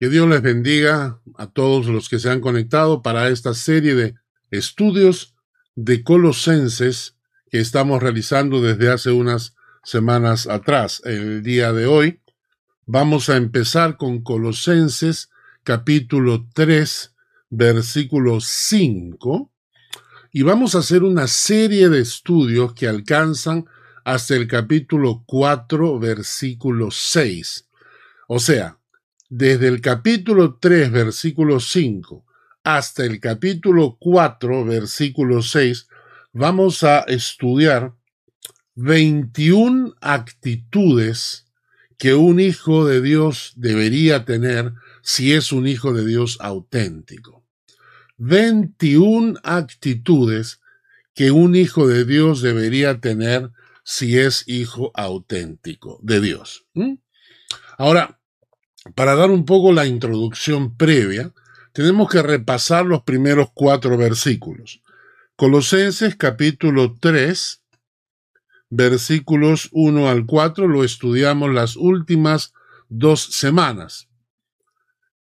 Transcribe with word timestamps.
Que 0.00 0.08
Dios 0.08 0.26
les 0.30 0.40
bendiga 0.40 1.20
a 1.36 1.46
todos 1.48 1.84
los 1.84 2.08
que 2.08 2.18
se 2.18 2.30
han 2.30 2.40
conectado 2.40 3.02
para 3.02 3.28
esta 3.28 3.52
serie 3.52 3.94
de 3.94 4.14
estudios 4.50 5.34
de 5.74 6.02
Colosenses 6.02 7.16
que 7.50 7.60
estamos 7.60 8.02
realizando 8.02 8.62
desde 8.62 8.90
hace 8.90 9.10
unas 9.10 9.54
semanas 9.84 10.46
atrás. 10.46 11.02
El 11.04 11.42
día 11.42 11.74
de 11.74 11.84
hoy 11.84 12.22
vamos 12.86 13.28
a 13.28 13.36
empezar 13.36 13.98
con 13.98 14.22
Colosenses 14.22 15.28
capítulo 15.64 16.48
3, 16.54 17.14
versículo 17.50 18.40
5, 18.40 19.52
y 20.32 20.40
vamos 20.40 20.74
a 20.74 20.78
hacer 20.78 21.02
una 21.02 21.26
serie 21.26 21.90
de 21.90 22.00
estudios 22.00 22.72
que 22.72 22.88
alcanzan 22.88 23.66
hasta 24.06 24.34
el 24.34 24.48
capítulo 24.48 25.24
4, 25.26 25.98
versículo 25.98 26.90
6. 26.90 27.68
O 28.28 28.38
sea, 28.38 28.79
desde 29.30 29.68
el 29.68 29.80
capítulo 29.80 30.58
3, 30.60 30.90
versículo 30.90 31.60
5, 31.60 32.26
hasta 32.64 33.04
el 33.04 33.20
capítulo 33.20 33.96
4, 33.98 34.64
versículo 34.64 35.40
6, 35.40 35.86
vamos 36.32 36.82
a 36.82 37.00
estudiar 37.00 37.94
21 38.74 39.94
actitudes 40.00 41.46
que 41.96 42.14
un 42.14 42.40
hijo 42.40 42.84
de 42.84 43.00
Dios 43.00 43.52
debería 43.56 44.24
tener 44.24 44.72
si 45.02 45.32
es 45.32 45.52
un 45.52 45.68
hijo 45.68 45.92
de 45.92 46.04
Dios 46.04 46.38
auténtico. 46.40 47.44
21 48.16 49.38
actitudes 49.44 50.60
que 51.14 51.30
un 51.30 51.54
hijo 51.54 51.86
de 51.86 52.04
Dios 52.04 52.42
debería 52.42 53.00
tener 53.00 53.50
si 53.84 54.18
es 54.18 54.42
hijo 54.48 54.90
auténtico 54.94 56.00
de 56.02 56.20
Dios. 56.20 56.66
Ahora, 57.78 58.19
para 58.94 59.14
dar 59.14 59.30
un 59.30 59.44
poco 59.44 59.72
la 59.72 59.86
introducción 59.86 60.76
previa, 60.76 61.32
tenemos 61.72 62.08
que 62.10 62.22
repasar 62.22 62.86
los 62.86 63.02
primeros 63.02 63.48
cuatro 63.54 63.96
versículos. 63.96 64.82
Colosenses 65.36 66.16
capítulo 66.16 66.96
3, 67.00 67.62
versículos 68.70 69.68
1 69.72 70.08
al 70.08 70.26
4, 70.26 70.68
lo 70.68 70.84
estudiamos 70.84 71.52
las 71.52 71.76
últimas 71.76 72.52
dos 72.88 73.20
semanas. 73.22 74.08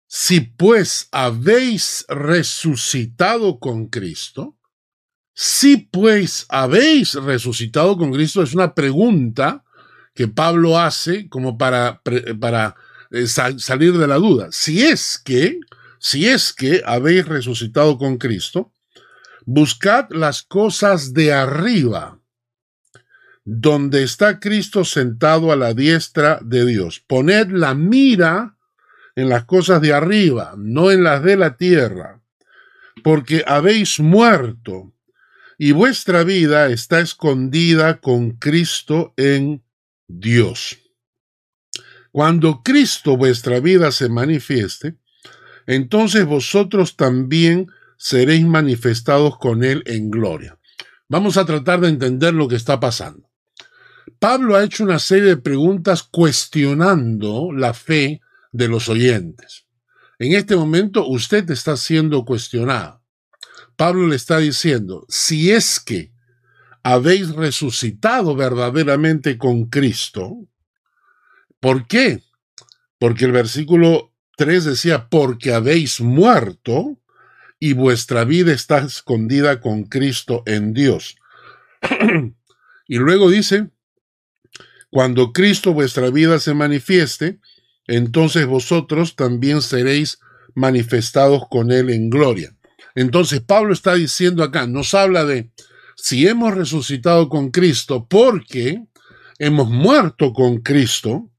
Si 0.06 0.40
pues 0.40 1.08
habéis 1.12 2.04
resucitado 2.08 3.60
con 3.60 3.86
Cristo, 3.86 4.56
si 5.32 5.76
pues 5.76 6.46
habéis 6.48 7.14
resucitado 7.14 7.96
con 7.96 8.12
Cristo, 8.12 8.42
es 8.42 8.54
una 8.54 8.74
pregunta 8.74 9.64
que 10.14 10.26
Pablo 10.26 10.78
hace 10.78 11.28
como 11.28 11.56
para, 11.56 12.02
para 12.40 12.74
eh, 13.10 13.26
salir 13.26 13.98
de 13.98 14.06
la 14.06 14.16
duda. 14.16 14.48
Si 14.50 14.82
es 14.82 15.20
que, 15.24 15.60
si 15.98 16.28
es 16.28 16.52
que 16.52 16.82
habéis 16.84 17.26
resucitado 17.26 17.98
con 17.98 18.18
Cristo, 18.18 18.72
buscad 19.44 20.06
las 20.10 20.42
cosas 20.42 21.12
de 21.12 21.32
arriba, 21.32 22.18
donde 23.44 24.02
está 24.02 24.38
Cristo 24.38 24.84
sentado 24.84 25.50
a 25.50 25.56
la 25.56 25.74
diestra 25.74 26.38
de 26.42 26.66
Dios. 26.66 27.00
Poned 27.00 27.50
la 27.50 27.74
mira 27.74 28.56
en 29.16 29.28
las 29.28 29.44
cosas 29.44 29.80
de 29.80 29.92
arriba, 29.92 30.54
no 30.56 30.90
en 30.90 31.02
las 31.02 31.22
de 31.22 31.36
la 31.36 31.56
tierra, 31.56 32.20
porque 33.02 33.44
habéis 33.46 33.98
muerto 33.98 34.92
y 35.58 35.72
vuestra 35.72 36.24
vida 36.24 36.68
está 36.68 37.00
escondida 37.00 38.00
con 38.00 38.30
Cristo 38.30 39.12
en 39.16 39.62
Dios. 40.06 40.78
Cuando 42.12 42.62
Cristo 42.62 43.16
vuestra 43.16 43.60
vida 43.60 43.92
se 43.92 44.08
manifieste, 44.08 44.96
entonces 45.66 46.24
vosotros 46.24 46.96
también 46.96 47.68
seréis 47.96 48.44
manifestados 48.44 49.38
con 49.38 49.62
Él 49.62 49.82
en 49.86 50.10
gloria. 50.10 50.58
Vamos 51.08 51.36
a 51.36 51.44
tratar 51.44 51.80
de 51.80 51.88
entender 51.88 52.34
lo 52.34 52.48
que 52.48 52.56
está 52.56 52.80
pasando. 52.80 53.30
Pablo 54.18 54.56
ha 54.56 54.64
hecho 54.64 54.84
una 54.84 54.98
serie 54.98 55.30
de 55.30 55.36
preguntas 55.36 56.02
cuestionando 56.02 57.52
la 57.52 57.74
fe 57.74 58.20
de 58.52 58.68
los 58.68 58.88
oyentes. 58.88 59.66
En 60.18 60.32
este 60.32 60.56
momento 60.56 61.06
usted 61.06 61.48
está 61.50 61.76
siendo 61.76 62.24
cuestionado. 62.24 63.02
Pablo 63.76 64.08
le 64.08 64.16
está 64.16 64.38
diciendo, 64.38 65.06
si 65.08 65.50
es 65.50 65.80
que 65.80 66.12
habéis 66.82 67.30
resucitado 67.30 68.34
verdaderamente 68.34 69.38
con 69.38 69.66
Cristo, 69.66 70.36
¿Por 71.60 71.86
qué? 71.86 72.22
Porque 72.98 73.26
el 73.26 73.32
versículo 73.32 74.12
3 74.36 74.64
decía, 74.64 75.08
porque 75.08 75.52
habéis 75.52 76.00
muerto 76.00 76.98
y 77.58 77.74
vuestra 77.74 78.24
vida 78.24 78.52
está 78.52 78.78
escondida 78.78 79.60
con 79.60 79.84
Cristo 79.84 80.42
en 80.46 80.72
Dios. 80.72 81.16
y 82.88 82.96
luego 82.96 83.30
dice, 83.30 83.68
cuando 84.90 85.32
Cristo 85.32 85.72
vuestra 85.72 86.10
vida 86.10 86.38
se 86.40 86.54
manifieste, 86.54 87.38
entonces 87.86 88.46
vosotros 88.46 89.14
también 89.14 89.62
seréis 89.62 90.18
manifestados 90.54 91.42
con 91.48 91.70
Él 91.70 91.90
en 91.90 92.10
gloria. 92.10 92.56
Entonces 92.94 93.40
Pablo 93.40 93.72
está 93.72 93.94
diciendo 93.94 94.42
acá, 94.42 94.66
nos 94.66 94.94
habla 94.94 95.24
de 95.24 95.50
si 95.96 96.26
hemos 96.26 96.54
resucitado 96.54 97.28
con 97.28 97.50
Cristo 97.50 98.06
porque 98.08 98.82
hemos 99.38 99.68
muerto 99.68 100.32
con 100.32 100.58
Cristo, 100.58 101.29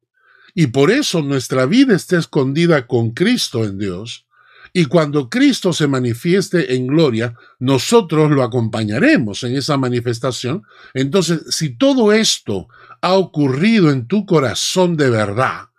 y 0.53 0.67
por 0.67 0.91
eso 0.91 1.22
nuestra 1.22 1.66
vida 1.66 1.95
está 1.95 2.17
escondida 2.17 2.88
con 2.88 3.12
Cristo 3.12 3.63
en 3.63 3.78
Dios. 3.78 4.25
Y 4.73 4.85
cuando 4.85 5.29
Cristo 5.29 5.73
se 5.73 5.88
manifieste 5.88 6.75
en 6.75 6.88
gloria, 6.88 7.35
nosotros 7.59 8.31
lo 8.31 8.41
acompañaremos 8.41 9.44
en 9.44 9.56
esa 9.56 9.75
manifestación. 9.78 10.63
Entonces, 10.94 11.41
si 11.50 11.75
todo 11.75 12.13
esto 12.13 12.67
ha 13.01 13.13
ocurrido 13.13 13.91
en 13.91 14.07
tu 14.07 14.25
corazón 14.25 14.95
de 14.95 15.09
verdad, 15.09 15.69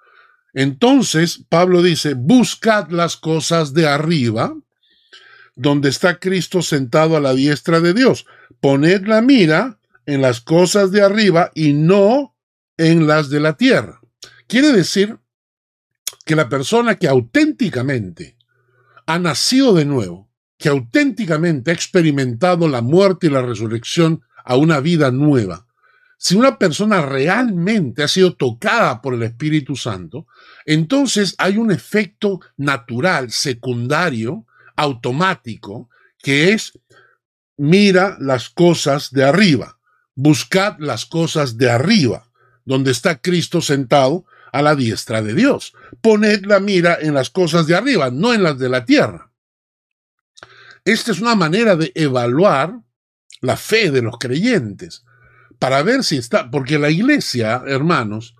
entonces 0.52 1.44
Pablo 1.48 1.82
dice, 1.82 2.14
buscad 2.14 2.90
las 2.90 3.16
cosas 3.16 3.72
de 3.72 3.86
arriba, 3.86 4.54
donde 5.56 5.88
está 5.88 6.18
Cristo 6.18 6.60
sentado 6.60 7.16
a 7.16 7.20
la 7.20 7.32
diestra 7.32 7.80
de 7.80 7.94
Dios. 7.94 8.26
Poned 8.60 9.06
la 9.06 9.22
mira 9.22 9.78
en 10.04 10.20
las 10.20 10.40
cosas 10.40 10.90
de 10.90 11.02
arriba 11.02 11.50
y 11.54 11.72
no 11.72 12.34
en 12.76 13.06
las 13.06 13.30
de 13.30 13.40
la 13.40 13.56
tierra. 13.56 14.01
Quiere 14.52 14.70
decir 14.70 15.18
que 16.26 16.36
la 16.36 16.50
persona 16.50 16.96
que 16.96 17.08
auténticamente 17.08 18.36
ha 19.06 19.18
nacido 19.18 19.72
de 19.72 19.86
nuevo, 19.86 20.28
que 20.58 20.68
auténticamente 20.68 21.70
ha 21.70 21.74
experimentado 21.74 22.68
la 22.68 22.82
muerte 22.82 23.28
y 23.28 23.30
la 23.30 23.40
resurrección 23.40 24.20
a 24.44 24.56
una 24.56 24.80
vida 24.80 25.10
nueva, 25.10 25.66
si 26.18 26.36
una 26.36 26.58
persona 26.58 27.00
realmente 27.00 28.02
ha 28.02 28.08
sido 28.08 28.36
tocada 28.36 29.00
por 29.00 29.14
el 29.14 29.22
Espíritu 29.22 29.74
Santo, 29.74 30.26
entonces 30.66 31.34
hay 31.38 31.56
un 31.56 31.72
efecto 31.72 32.40
natural, 32.58 33.30
secundario, 33.30 34.44
automático, 34.76 35.88
que 36.18 36.52
es 36.52 36.78
mira 37.56 38.18
las 38.20 38.50
cosas 38.50 39.12
de 39.12 39.24
arriba, 39.24 39.78
buscad 40.14 40.76
las 40.78 41.06
cosas 41.06 41.56
de 41.56 41.70
arriba, 41.70 42.30
donde 42.66 42.90
está 42.90 43.18
Cristo 43.18 43.62
sentado 43.62 44.26
a 44.52 44.62
la 44.62 44.76
diestra 44.76 45.22
de 45.22 45.34
Dios. 45.34 45.72
Poned 46.00 46.44
la 46.44 46.60
mira 46.60 46.98
en 47.00 47.14
las 47.14 47.30
cosas 47.30 47.66
de 47.66 47.74
arriba, 47.74 48.10
no 48.10 48.32
en 48.32 48.42
las 48.42 48.58
de 48.58 48.68
la 48.68 48.84
tierra. 48.84 49.32
Esta 50.84 51.12
es 51.12 51.20
una 51.20 51.34
manera 51.34 51.74
de 51.74 51.90
evaluar 51.94 52.78
la 53.40 53.56
fe 53.56 53.90
de 53.90 54.02
los 54.02 54.18
creyentes, 54.18 55.04
para 55.58 55.82
ver 55.82 56.04
si 56.04 56.16
está, 56.16 56.50
porque 56.50 56.78
la 56.78 56.90
iglesia, 56.90 57.62
hermanos, 57.66 58.36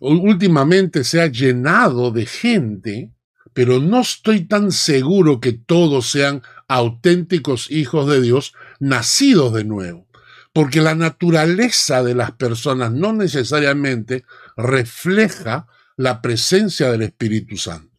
últimamente 0.00 1.04
se 1.04 1.20
ha 1.20 1.26
llenado 1.26 2.10
de 2.10 2.26
gente, 2.26 3.12
pero 3.52 3.80
no 3.80 4.00
estoy 4.00 4.46
tan 4.46 4.72
seguro 4.72 5.40
que 5.40 5.52
todos 5.52 6.10
sean 6.10 6.42
auténticos 6.68 7.70
hijos 7.70 8.08
de 8.08 8.20
Dios, 8.20 8.54
nacidos 8.80 9.52
de 9.52 9.64
nuevo 9.64 10.04
porque 10.54 10.80
la 10.80 10.94
naturaleza 10.94 12.04
de 12.04 12.14
las 12.14 12.30
personas 12.30 12.92
no 12.92 13.12
necesariamente 13.12 14.24
refleja 14.56 15.66
la 15.96 16.20
presencia 16.20 16.90
del 16.90 17.02
Espíritu 17.02 17.56
Santo. 17.56 17.96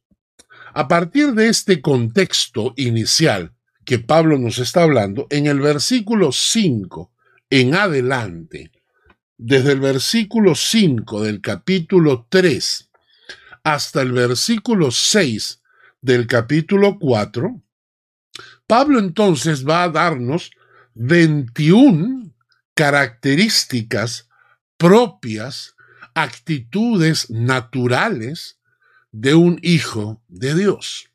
A 0.74 0.88
partir 0.88 1.34
de 1.34 1.48
este 1.48 1.82
contexto 1.82 2.74
inicial 2.76 3.54
que 3.86 4.00
Pablo 4.00 4.38
nos 4.38 4.60
está 4.60 4.84
hablando, 4.84 5.28
en 5.30 5.46
el 5.48 5.60
versículo 5.60 6.32
5 6.32 7.12
en 7.50 7.76
adelante, 7.76 8.72
desde 9.38 9.74
el 9.74 9.80
versículo 9.80 10.56
5 10.56 11.24
del 11.24 11.42
capítulo 11.42 12.28
3 12.30 12.90
hasta 13.64 14.02
el 14.02 14.12
versículo 14.12 14.92
6 14.92 15.62
del 16.02 16.28
capítulo 16.28 16.98
4, 17.00 17.62
Pablo 18.68 19.00
entonces 19.00 19.68
va 19.68 19.84
a 19.84 19.90
darnos 19.90 20.52
21 20.96 22.34
características 22.74 24.30
propias, 24.78 25.75
actitudes 26.16 27.30
naturales 27.30 28.60
de 29.12 29.36
un 29.36 29.60
hijo 29.62 30.24
de 30.28 30.56
Dios. 30.56 31.12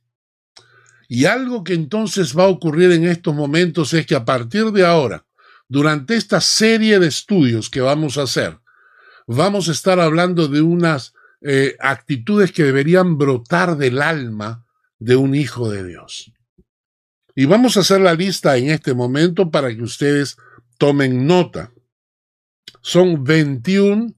Y 1.09 1.25
algo 1.25 1.65
que 1.65 1.75
entonces 1.75 2.39
va 2.39 2.45
a 2.45 2.49
ocurrir 2.49 2.93
en 2.93 3.05
estos 3.05 3.35
momentos 3.35 3.93
es 3.95 4.07
que 4.07 4.15
a 4.15 4.25
partir 4.25 4.67
de 4.67 4.87
ahora, 4.87 5.27
durante 5.69 6.15
esta 6.15 6.41
serie 6.41 7.01
de 7.01 7.09
estudios 7.09 7.69
que 7.69 7.81
vamos 7.81 8.17
a 8.17 8.23
hacer, 8.23 8.61
vamos 9.27 9.69
a 9.69 9.73
estar 9.73 9.99
hablando 9.99 10.47
de 10.47 10.61
unas 10.61 11.15
eh, 11.41 11.77
actitudes 11.81 12.53
que 12.53 12.63
deberían 12.63 13.19
brotar 13.19 13.77
del 13.77 14.03
alma 14.03 14.67
de 14.99 15.17
un 15.17 15.35
hijo 15.35 15.71
de 15.71 15.85
Dios. 15.85 16.33
Y 17.35 17.47
vamos 17.47 17.77
a 17.77 17.81
hacer 17.81 18.01
la 18.01 18.15
lista 18.15 18.57
en 18.57 18.71
este 18.71 18.93
momento 18.93 19.51
para 19.51 19.75
que 19.75 19.83
ustedes 19.83 20.37
tomen 20.79 21.27
nota. 21.27 21.73
Son 22.83 23.25
21 23.25 24.15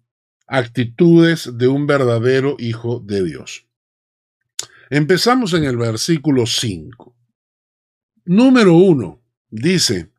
actitudes 0.53 1.49
de 1.57 1.67
un 1.67 1.87
verdadero 1.87 2.57
hijo 2.59 3.01
de 3.01 3.25
Dios. 3.25 3.67
Empezamos 4.91 5.55
en 5.55 5.65
el 5.65 5.79
versículo 5.79 6.45
5. 6.45 7.17
Número 8.27 8.75
1 8.75 9.23
dice, 9.49 10.13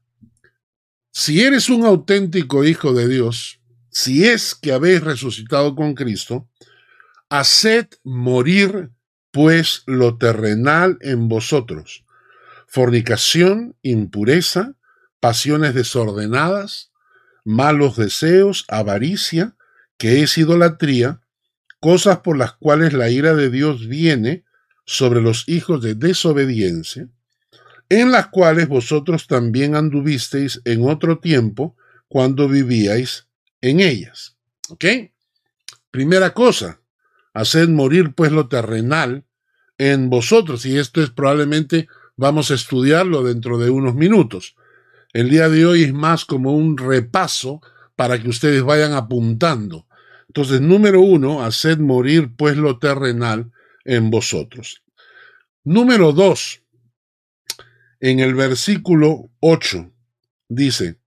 si 1.12 1.44
eres 1.44 1.70
un 1.70 1.86
auténtico 1.86 2.64
hijo 2.64 2.94
de 2.94 3.08
Dios, 3.08 3.62
si 3.92 4.26
es 4.26 4.56
que 4.56 4.72
habéis 4.72 5.04
resucitado 5.04 5.76
con 5.76 5.94
Cristo, 5.94 6.50
haced 7.30 7.90
morir 8.04 8.90
pues 9.30 9.84
lo 9.86 10.18
terrenal 10.18 10.98
en 11.02 11.30
vosotros, 11.30 12.06
fornicación, 12.66 13.76
impureza, 13.84 14.74
pasiones 15.20 15.76
desordenadas, 15.76 16.92
malos 17.46 17.98
deseos, 17.98 18.66
avaricia, 18.68 19.56
que 19.98 20.22
es 20.22 20.38
idolatría, 20.38 21.22
cosas 21.80 22.19
por 22.19 22.38
las 22.38 22.54
cuales 22.54 22.94
la 22.94 23.10
ira 23.10 23.36
de 23.36 23.50
Dios 23.50 23.88
viene 23.88 24.44
sobre 24.86 25.22
los 25.22 25.48
hijos 25.48 25.81
de 25.81 25.95
desobediencia, 25.95 27.07
en 27.90 28.12
las 28.12 28.28
cuales 28.28 28.68
vosotros 28.68 29.28
también 29.28 29.75
anduvisteis 29.75 30.62
en 30.66 30.88
otro 30.88 31.19
tiempo 31.19 31.75
cuando 32.07 32.48
vivíais 32.48 33.28
en 33.62 33.80
ellas. 33.80 34.36
¿Ok? 34.69 34.86
Primera 35.92 36.34
cosa, 36.34 36.80
haced 37.34 37.69
morir 37.69 38.13
pues 38.16 38.31
lo 38.31 38.48
terrenal 38.48 39.25
en 39.78 40.10
vosotros, 40.10 40.66
y 40.66 40.78
esto 40.78 41.01
es 41.01 41.10
probablemente, 41.10 41.88
vamos 42.16 42.51
a 42.51 42.56
estudiarlo 42.56 43.24
dentro 43.24 43.57
de 43.57 43.69
unos 43.69 43.96
minutos. 43.96 44.56
El 45.13 45.30
día 45.30 45.50
de 45.50 45.66
hoy 45.66 45.84
es 45.84 45.94
más 45.94 46.25
como 46.25 46.56
un 46.56 46.78
repaso 46.78 47.62
para 47.95 48.22
que 48.22 48.30
ustedes 48.30 48.63
vayan 48.63 48.94
apuntando. 48.94 49.88
Entonces, 50.28 50.62
número 50.62 51.01
uno, 51.01 51.44
haced 51.44 51.78
morir 51.78 52.36
pues 52.36 52.57
lo 52.57 52.80
terrenal 52.80 53.51
en 53.86 54.10
vosotros. 54.10 54.84
Número 55.63 56.12
dos, 56.12 56.62
en 58.00 58.19
el 58.19 58.34
versículo 58.34 59.30
8, 59.40 59.92
dice, 60.50 61.00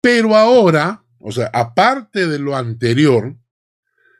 pero 0.00 0.36
ahora, 0.36 1.04
o 1.18 1.32
sea, 1.32 1.50
aparte 1.52 2.26
de 2.26 2.38
lo 2.38 2.56
anterior, 2.56 3.36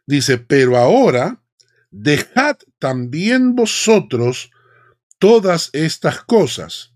dice, 0.07 0.37
pero 0.37 0.77
ahora, 0.77 1.43
dejad 1.91 2.57
también 2.79 3.55
vosotros 3.55 4.51
todas 5.19 5.71
estas 5.73 6.23
cosas, 6.23 6.93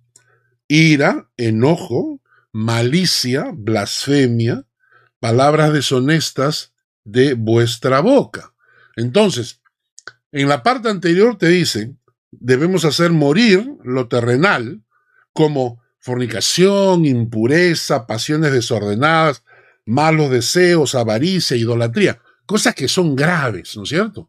ira, 0.69 1.31
enojo, 1.36 2.20
malicia, 2.52 3.52
blasfemia, 3.54 4.66
palabras 5.20 5.72
deshonestas 5.72 6.72
de 7.05 7.34
vuestra 7.34 8.00
boca. 8.00 8.52
Entonces, 8.96 9.61
en 10.32 10.49
la 10.49 10.62
parte 10.62 10.88
anterior 10.88 11.37
te 11.38 11.49
dice, 11.49 11.94
debemos 12.31 12.84
hacer 12.84 13.12
morir 13.12 13.76
lo 13.84 14.08
terrenal, 14.08 14.82
como 15.32 15.82
fornicación, 15.99 17.05
impureza, 17.05 18.06
pasiones 18.06 18.52
desordenadas, 18.52 19.44
malos 19.84 20.31
deseos, 20.31 20.94
avaricia, 20.94 21.56
idolatría, 21.56 22.20
cosas 22.46 22.75
que 22.75 22.88
son 22.88 23.14
graves, 23.14 23.76
¿no 23.76 23.82
es 23.84 23.90
cierto? 23.90 24.28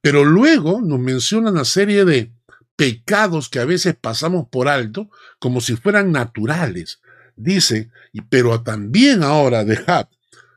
Pero 0.00 0.24
luego 0.24 0.80
nos 0.82 1.00
menciona 1.00 1.50
una 1.50 1.64
serie 1.64 2.04
de 2.04 2.32
pecados 2.76 3.48
que 3.48 3.58
a 3.58 3.64
veces 3.64 3.96
pasamos 3.98 4.48
por 4.48 4.68
alto 4.68 5.10
como 5.38 5.60
si 5.60 5.76
fueran 5.76 6.12
naturales. 6.12 7.00
Dice, 7.34 7.90
pero 8.28 8.62
también 8.62 9.22
ahora 9.22 9.64
dejad 9.64 10.08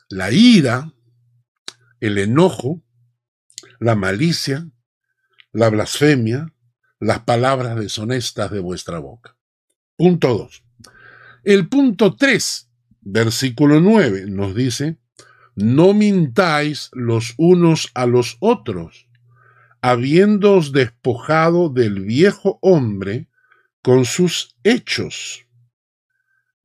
la 0.10 0.32
ira, 0.32 0.92
el 2.00 2.18
enojo, 2.18 2.84
la 3.80 3.96
malicia, 3.96 4.68
la 5.54 5.70
blasfemia, 5.70 6.54
las 7.00 7.20
palabras 7.20 7.78
deshonestas 7.78 8.52
de 8.52 8.60
vuestra 8.60 9.00
boca. 9.00 9.38
Punto 9.96 10.38
2. 10.38 10.64
El 11.44 11.70
punto 11.70 12.16
3, 12.16 12.70
versículo 13.02 13.80
9, 13.80 14.26
nos 14.28 14.56
dice, 14.56 14.98
no 15.56 15.94
mintáis 15.94 16.90
los 16.94 17.34
unos 17.38 17.92
a 17.94 18.06
los 18.06 18.38
otros, 18.40 19.08
habiéndoos 19.82 20.72
despojado 20.72 21.70
del 21.70 22.02
viejo 22.02 22.60
hombre 22.62 23.30
con 23.82 24.06
sus 24.06 24.58
hechos. 24.64 25.46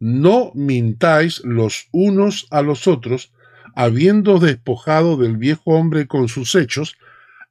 No 0.00 0.52
mintáis 0.55 1.40
los 1.44 1.88
unos 1.93 2.47
a 2.50 2.62
los 2.62 2.87
otros, 2.87 3.32
habiendo 3.75 4.38
despojado 4.38 5.17
del 5.17 5.37
viejo 5.37 5.73
hombre 5.73 6.06
con 6.06 6.29
sus 6.29 6.55
hechos, 6.55 6.97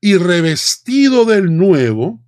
y 0.01 0.17
revestido 0.17 1.25
del 1.25 1.55
nuevo, 1.55 2.21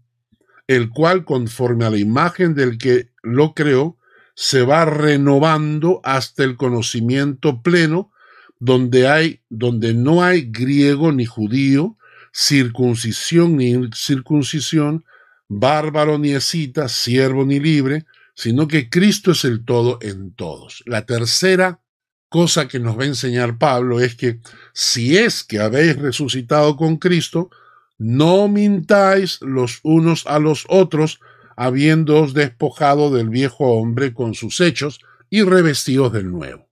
el 0.67 0.89
cual 0.89 1.25
conforme 1.25 1.85
a 1.85 1.89
la 1.89 1.97
imagen 1.97 2.55
del 2.55 2.77
que 2.77 3.09
lo 3.21 3.53
creó, 3.53 3.97
se 4.33 4.63
va 4.63 4.85
renovando 4.85 6.01
hasta 6.03 6.43
el 6.43 6.55
conocimiento 6.55 7.61
pleno, 7.61 8.11
donde 8.59 9.07
hay, 9.07 9.41
donde 9.49 9.93
no 9.93 10.23
hay 10.23 10.49
griego 10.49 11.11
ni 11.11 11.25
judío, 11.25 11.97
circuncisión 12.31 13.57
ni 13.57 13.89
circuncisión, 13.93 15.05
bárbaro 15.47 16.17
ni 16.17 16.31
escita, 16.31 16.87
siervo 16.89 17.45
ni 17.45 17.59
libre, 17.59 18.05
sino 18.35 18.67
que 18.67 18.89
Cristo 18.89 19.31
es 19.31 19.45
el 19.45 19.63
todo 19.63 19.99
en 20.01 20.33
todos. 20.33 20.83
La 20.85 21.05
tercera 21.05 21.79
cosa 22.29 22.67
que 22.67 22.79
nos 22.79 22.97
va 22.97 23.03
a 23.03 23.07
enseñar 23.07 23.57
Pablo 23.57 23.99
es 23.99 24.15
que 24.15 24.39
si 24.73 25.17
es 25.17 25.43
que 25.43 25.59
habéis 25.59 25.97
resucitado 25.97 26.75
con 26.75 26.97
Cristo, 26.97 27.49
no 27.97 28.47
mintáis 28.47 29.39
los 29.41 29.79
unos 29.83 30.25
a 30.27 30.39
los 30.39 30.65
otros, 30.67 31.19
habiéndoos 31.55 32.33
despojado 32.33 33.11
del 33.11 33.29
viejo 33.29 33.65
hombre 33.73 34.13
con 34.13 34.33
sus 34.33 34.59
hechos 34.59 34.99
y 35.29 35.43
revestidos 35.43 36.11
del 36.11 36.29
nuevo. 36.31 36.67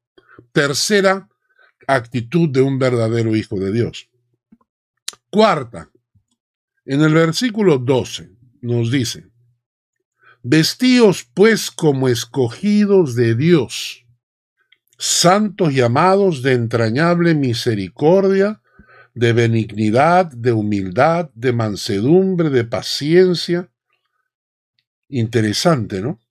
Tercera 0.52 1.30
actitud 1.88 2.50
de 2.50 2.62
un 2.62 2.80
verdadero 2.80 3.36
hijo 3.36 3.60
de 3.60 3.72
Dios. 3.72 4.10
Cuarta, 5.30 5.90
en 6.86 7.02
el 7.02 7.14
versículo 7.14 7.78
12 7.78 8.30
nos 8.62 8.92
dice, 8.92 9.28
Vestíos 10.42 11.26
pues 11.34 11.72
como 11.72 12.10
escogidos 12.10 13.16
de 13.16 13.34
Dios, 13.36 14.03
santos 15.04 15.74
llamados 15.74 16.44
de 16.44 16.54
entrañable 16.54 17.36
misericordia, 17.36 18.62
de 19.14 19.34
benignidad, 19.34 20.28
de 20.28 20.54
humildad, 20.54 21.30
de 21.36 21.52
mansedumbre, 21.52 22.50
de 22.50 22.64
paciencia. 22.64 23.70
Interesante, 25.10 26.00
¿no? 26.00 26.22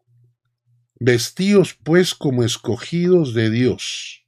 Vestíos 0.98 1.74
pues 1.74 2.14
como 2.14 2.44
escogidos 2.44 3.34
de 3.34 3.50
Dios, 3.50 4.24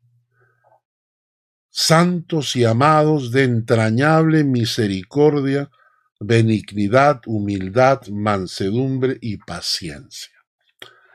santos 1.70 2.54
y 2.54 2.66
amados 2.66 3.30
de 3.30 3.44
entrañable 3.44 4.44
misericordia, 4.44 5.70
benignidad, 6.20 7.22
humildad, 7.24 8.06
mansedumbre 8.08 9.16
y 9.22 9.38
paciencia. 9.38 10.34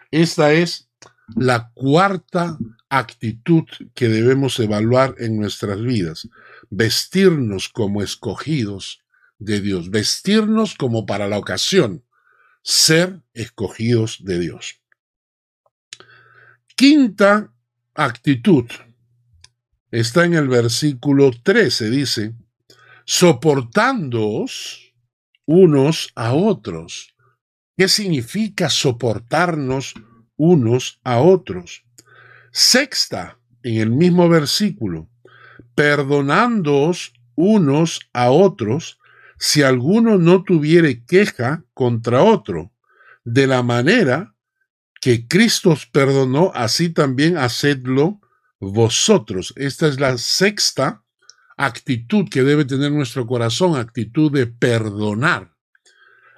Esta 0.09 0.51
es 0.51 0.88
la 1.35 1.71
cuarta 1.73 2.57
actitud 2.89 3.65
que 3.93 4.07
debemos 4.07 4.59
evaluar 4.59 5.15
en 5.19 5.37
nuestras 5.37 5.81
vidas 5.81 6.27
vestirnos 6.69 7.69
como 7.69 8.01
escogidos 8.01 9.01
de 9.37 9.61
Dios, 9.61 9.89
vestirnos 9.89 10.75
como 10.75 11.05
para 11.05 11.27
la 11.27 11.37
ocasión, 11.37 12.03
ser 12.61 13.21
escogidos 13.33 14.23
de 14.23 14.39
Dios. 14.39 14.81
Quinta 16.75 17.51
actitud 17.93 18.65
está 19.91 20.25
en 20.25 20.33
el 20.35 20.47
versículo 20.47 21.31
13, 21.31 21.89
dice, 21.89 22.33
soportándoos 23.05 24.93
unos 25.45 26.11
a 26.15 26.33
otros. 26.33 27.15
¿Qué 27.75 27.87
significa 27.87 28.69
soportarnos 28.69 29.95
unos 30.39 30.99
a 31.03 31.19
otros? 31.19 31.83
Sexta, 32.51 33.37
en 33.61 33.75
el 33.75 33.91
mismo 33.91 34.29
versículo, 34.29 35.09
perdonándoos 35.75 37.13
unos 37.35 37.99
a 38.13 38.31
otros, 38.31 38.97
si 39.37 39.61
alguno 39.61 40.17
no 40.17 40.43
tuviere 40.43 41.05
queja 41.05 41.63
contra 41.73 42.23
otro, 42.23 42.71
de 43.23 43.45
la 43.47 43.61
manera 43.61 44.33
que 45.01 45.27
Cristo 45.27 45.71
os 45.71 45.85
perdonó, 45.85 46.51
así 46.55 46.89
también 46.89 47.37
hacedlo 47.37 48.19
vosotros. 48.59 49.53
Esta 49.55 49.87
es 49.87 49.99
la 49.99 50.17
sexta 50.17 51.03
actitud 51.57 52.27
que 52.29 52.43
debe 52.43 52.65
tener 52.65 52.91
nuestro 52.91 53.27
corazón, 53.27 53.77
actitud 53.77 54.31
de 54.31 54.47
perdonar. 54.47 55.53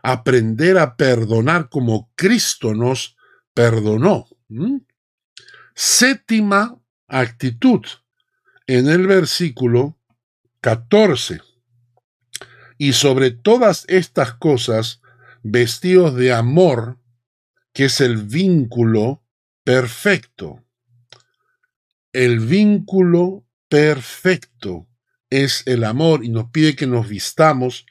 Aprender 0.03 0.79
a 0.79 0.95
perdonar 0.95 1.69
como 1.69 2.11
Cristo 2.15 2.73
nos 2.73 3.15
perdonó. 3.53 4.27
Séptima 5.75 6.79
actitud 7.07 7.81
en 8.67 8.87
el 8.87 9.07
versículo 9.07 9.97
14. 10.61 11.41
Y 12.77 12.93
sobre 12.93 13.31
todas 13.31 13.85
estas 13.87 14.33
cosas, 14.33 15.01
vestidos 15.43 16.15
de 16.15 16.33
amor, 16.33 16.97
que 17.73 17.85
es 17.85 18.01
el 18.01 18.17
vínculo 18.17 19.23
perfecto. 19.63 20.63
El 22.13 22.39
vínculo 22.39 23.45
perfecto 23.69 24.87
es 25.29 25.63
el 25.65 25.83
amor 25.83 26.25
y 26.25 26.29
nos 26.29 26.51
pide 26.51 26.75
que 26.75 26.87
nos 26.87 27.07
vistamos 27.07 27.85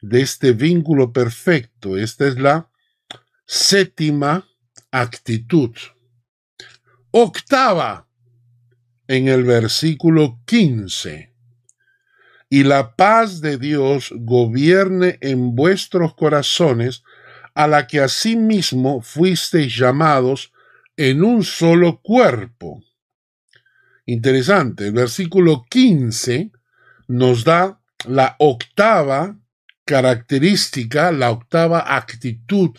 de 0.00 0.20
este 0.20 0.52
vínculo 0.52 1.12
perfecto. 1.12 1.96
Esta 1.96 2.28
es 2.28 2.38
la 2.38 2.70
séptima 3.44 4.48
actitud. 5.00 5.76
Octava, 7.10 8.08
en 9.08 9.28
el 9.28 9.44
versículo 9.44 10.40
15. 10.46 11.34
Y 12.48 12.64
la 12.64 12.94
paz 12.96 13.40
de 13.40 13.58
Dios 13.58 14.12
gobierne 14.14 15.18
en 15.20 15.54
vuestros 15.54 16.14
corazones, 16.14 17.02
a 17.54 17.66
la 17.66 17.86
que 17.86 18.00
asimismo 18.00 19.00
fuisteis 19.00 19.76
llamados 19.76 20.52
en 20.96 21.24
un 21.24 21.42
solo 21.42 22.00
cuerpo. 22.02 22.82
Interesante, 24.04 24.86
el 24.86 24.92
versículo 24.92 25.64
15 25.68 26.52
nos 27.08 27.44
da 27.44 27.80
la 28.06 28.36
octava 28.38 29.36
característica, 29.84 31.12
la 31.12 31.30
octava 31.30 31.96
actitud 31.96 32.76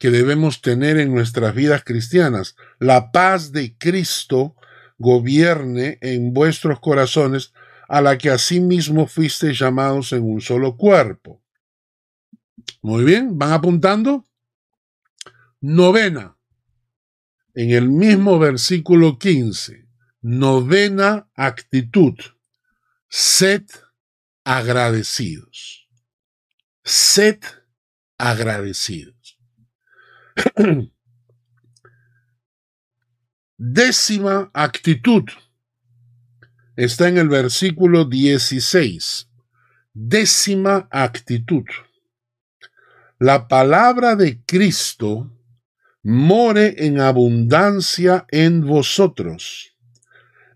que 0.00 0.10
debemos 0.10 0.62
tener 0.62 0.98
en 0.98 1.14
nuestras 1.14 1.54
vidas 1.54 1.84
cristianas. 1.84 2.56
La 2.78 3.12
paz 3.12 3.52
de 3.52 3.76
Cristo 3.76 4.56
gobierne 4.98 5.98
en 6.00 6.32
vuestros 6.32 6.80
corazones, 6.80 7.52
a 7.86 8.00
la 8.00 8.16
que 8.16 8.30
asimismo 8.30 9.06
fuisteis 9.06 9.58
llamados 9.58 10.12
en 10.12 10.22
un 10.22 10.40
solo 10.40 10.76
cuerpo. 10.76 11.42
Muy 12.80 13.04
bien, 13.04 13.38
¿van 13.38 13.52
apuntando? 13.52 14.24
Novena, 15.60 16.38
en 17.54 17.70
el 17.70 17.90
mismo 17.90 18.38
versículo 18.38 19.18
15, 19.18 19.86
novena 20.22 21.28
actitud, 21.34 22.14
sed 23.08 23.66
agradecidos. 24.44 25.88
Sed 26.84 27.40
agradecidos. 28.16 29.39
Décima 33.56 34.50
actitud 34.54 35.24
está 36.76 37.08
en 37.08 37.18
el 37.18 37.28
versículo 37.28 38.04
16. 38.06 39.28
Décima 39.92 40.88
actitud. 40.90 41.64
La 43.18 43.48
palabra 43.48 44.16
de 44.16 44.42
Cristo 44.44 45.30
more 46.02 46.74
en 46.78 47.00
abundancia 47.00 48.26
en 48.30 48.66
vosotros, 48.66 49.76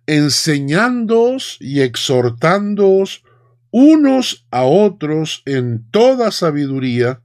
enseñándoos 0.06 1.58
y 1.60 1.82
exhortándoos 1.82 3.22
unos 3.70 4.46
a 4.50 4.62
otros 4.62 5.42
en 5.44 5.90
toda 5.90 6.30
sabiduría, 6.30 7.23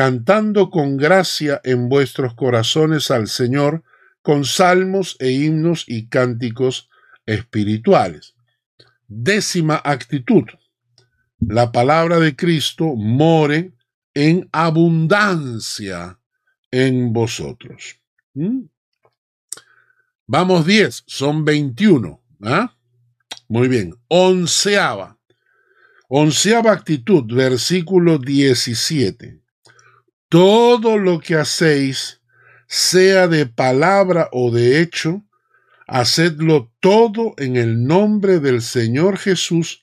cantando 0.00 0.70
con 0.70 0.96
gracia 0.96 1.60
en 1.62 1.90
vuestros 1.90 2.32
corazones 2.32 3.10
al 3.10 3.28
Señor, 3.28 3.84
con 4.22 4.46
salmos 4.46 5.14
e 5.20 5.30
himnos 5.30 5.84
y 5.86 6.08
cánticos 6.08 6.88
espirituales. 7.26 8.34
Décima 9.08 9.78
actitud. 9.84 10.44
La 11.38 11.70
palabra 11.70 12.18
de 12.18 12.34
Cristo 12.34 12.94
more 12.96 13.74
en 14.14 14.48
abundancia 14.52 16.18
en 16.70 17.12
vosotros. 17.12 18.00
¿Mm? 18.32 18.60
Vamos 20.26 20.64
10, 20.64 21.04
son 21.06 21.44
21. 21.44 22.22
¿ah? 22.44 22.74
Muy 23.48 23.68
bien. 23.68 23.94
Onceava. 24.08 25.18
Onceava 26.08 26.72
actitud, 26.72 27.30
versículo 27.30 28.16
17. 28.16 29.40
Todo 30.30 30.96
lo 30.96 31.18
que 31.18 31.34
hacéis, 31.34 32.20
sea 32.68 33.26
de 33.26 33.46
palabra 33.46 34.28
o 34.30 34.52
de 34.52 34.80
hecho, 34.80 35.24
hacedlo 35.88 36.72
todo 36.78 37.34
en 37.36 37.56
el 37.56 37.84
nombre 37.84 38.38
del 38.38 38.62
Señor 38.62 39.18
Jesús, 39.18 39.82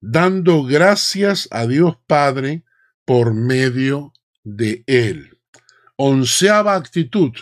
dando 0.00 0.64
gracias 0.64 1.46
a 1.50 1.66
Dios 1.66 1.98
Padre 2.06 2.64
por 3.04 3.34
medio 3.34 4.14
de 4.44 4.82
Él. 4.86 5.38
Onceava 5.96 6.74
actitud. 6.74 7.32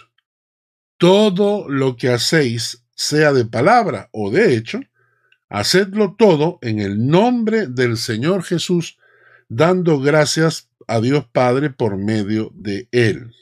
Todo 0.99 1.69
lo 1.69 1.97
que 1.97 2.09
hacéis, 2.09 2.85
sea 2.97 3.33
de 3.33 3.45
palabra 3.45 4.09
o 4.11 4.33
de 4.33 4.57
hecho, 4.57 4.81
hacedlo 5.49 6.17
todo 6.19 6.59
en 6.63 6.81
el 6.81 7.07
nombre 7.07 7.69
del 7.69 7.97
Señor 7.97 8.43
Jesús, 8.43 8.99
dando 9.49 10.01
gracias 10.01 10.70
a 10.91 11.01
Dios 11.01 11.25
Padre 11.31 11.71
por 11.71 11.97
medio 11.97 12.51
de 12.53 12.89
Él. 12.91 13.33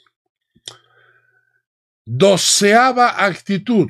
Doceava 2.05 3.25
actitud. 3.25 3.89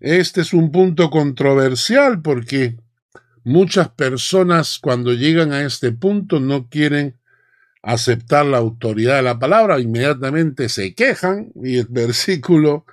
Este 0.00 0.40
es 0.40 0.52
un 0.52 0.72
punto 0.72 1.08
controversial 1.08 2.20
porque 2.22 2.76
muchas 3.44 3.90
personas 3.90 4.80
cuando 4.80 5.12
llegan 5.12 5.52
a 5.52 5.62
este 5.62 5.92
punto 5.92 6.40
no 6.40 6.68
quieren 6.68 7.16
aceptar 7.80 8.44
la 8.44 8.58
autoridad 8.58 9.18
de 9.18 9.22
la 9.22 9.38
palabra, 9.38 9.78
inmediatamente 9.78 10.68
se 10.68 10.96
quejan 10.96 11.52
y 11.54 11.76
el 11.76 11.86
versículo 11.88 12.86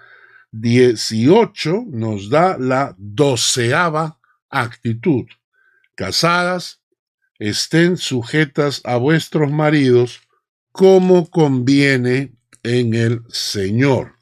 18 0.51 1.85
nos 1.89 2.29
da 2.29 2.59
la 2.59 2.93
doceava 2.99 4.19
actitud. 4.51 5.25
Casadas, 5.95 6.82
estén 7.49 7.97
sujetas 7.97 8.79
a 8.85 8.95
vuestros 8.95 9.51
maridos 9.51 10.21
como 10.71 11.29
conviene 11.29 12.31
en 12.63 12.93
el 12.93 13.21
Señor. 13.27 14.13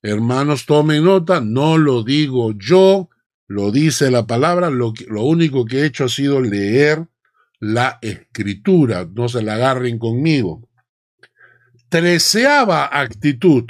Hermanos, 0.00 0.64
tomen 0.64 1.04
nota, 1.04 1.42
no 1.42 1.76
lo 1.76 2.02
digo 2.02 2.52
yo, 2.56 3.10
lo 3.48 3.70
dice 3.70 4.10
la 4.10 4.26
palabra, 4.26 4.70
lo, 4.70 4.94
lo 5.08 5.24
único 5.24 5.66
que 5.66 5.80
he 5.80 5.84
hecho 5.84 6.04
ha 6.04 6.08
sido 6.08 6.40
leer 6.40 7.06
la 7.60 7.98
escritura, 8.00 9.06
no 9.12 9.28
se 9.28 9.42
la 9.42 9.54
agarren 9.54 9.98
conmigo. 9.98 10.66
Treceava 11.90 12.86
actitud, 12.90 13.64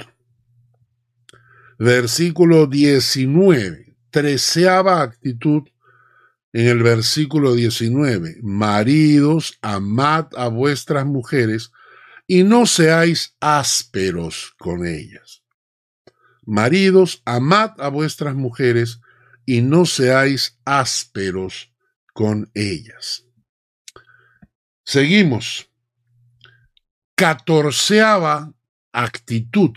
versículo 1.77 2.65
19, 2.65 3.97
treceava 4.09 5.01
actitud 5.01 5.63
en 6.55 6.67
el 6.67 6.83
versículo 6.83 7.53
19, 7.53 8.37
maridos, 8.41 9.57
amad 9.61 10.27
a 10.37 10.47
vuestras 10.47 11.05
mujeres 11.05 11.73
y 12.27 12.43
no 12.43 12.65
seáis 12.65 13.35
ásperos 13.41 14.53
con 14.57 14.87
ellas. 14.87 15.43
Maridos, 16.45 17.21
amad 17.25 17.71
a 17.81 17.89
vuestras 17.89 18.35
mujeres 18.35 19.01
y 19.45 19.63
no 19.63 19.85
seáis 19.85 20.57
ásperos 20.63 21.73
con 22.13 22.49
ellas. 22.53 23.25
Seguimos. 24.85 25.69
Catorceava 27.15 28.53
actitud 28.93 29.73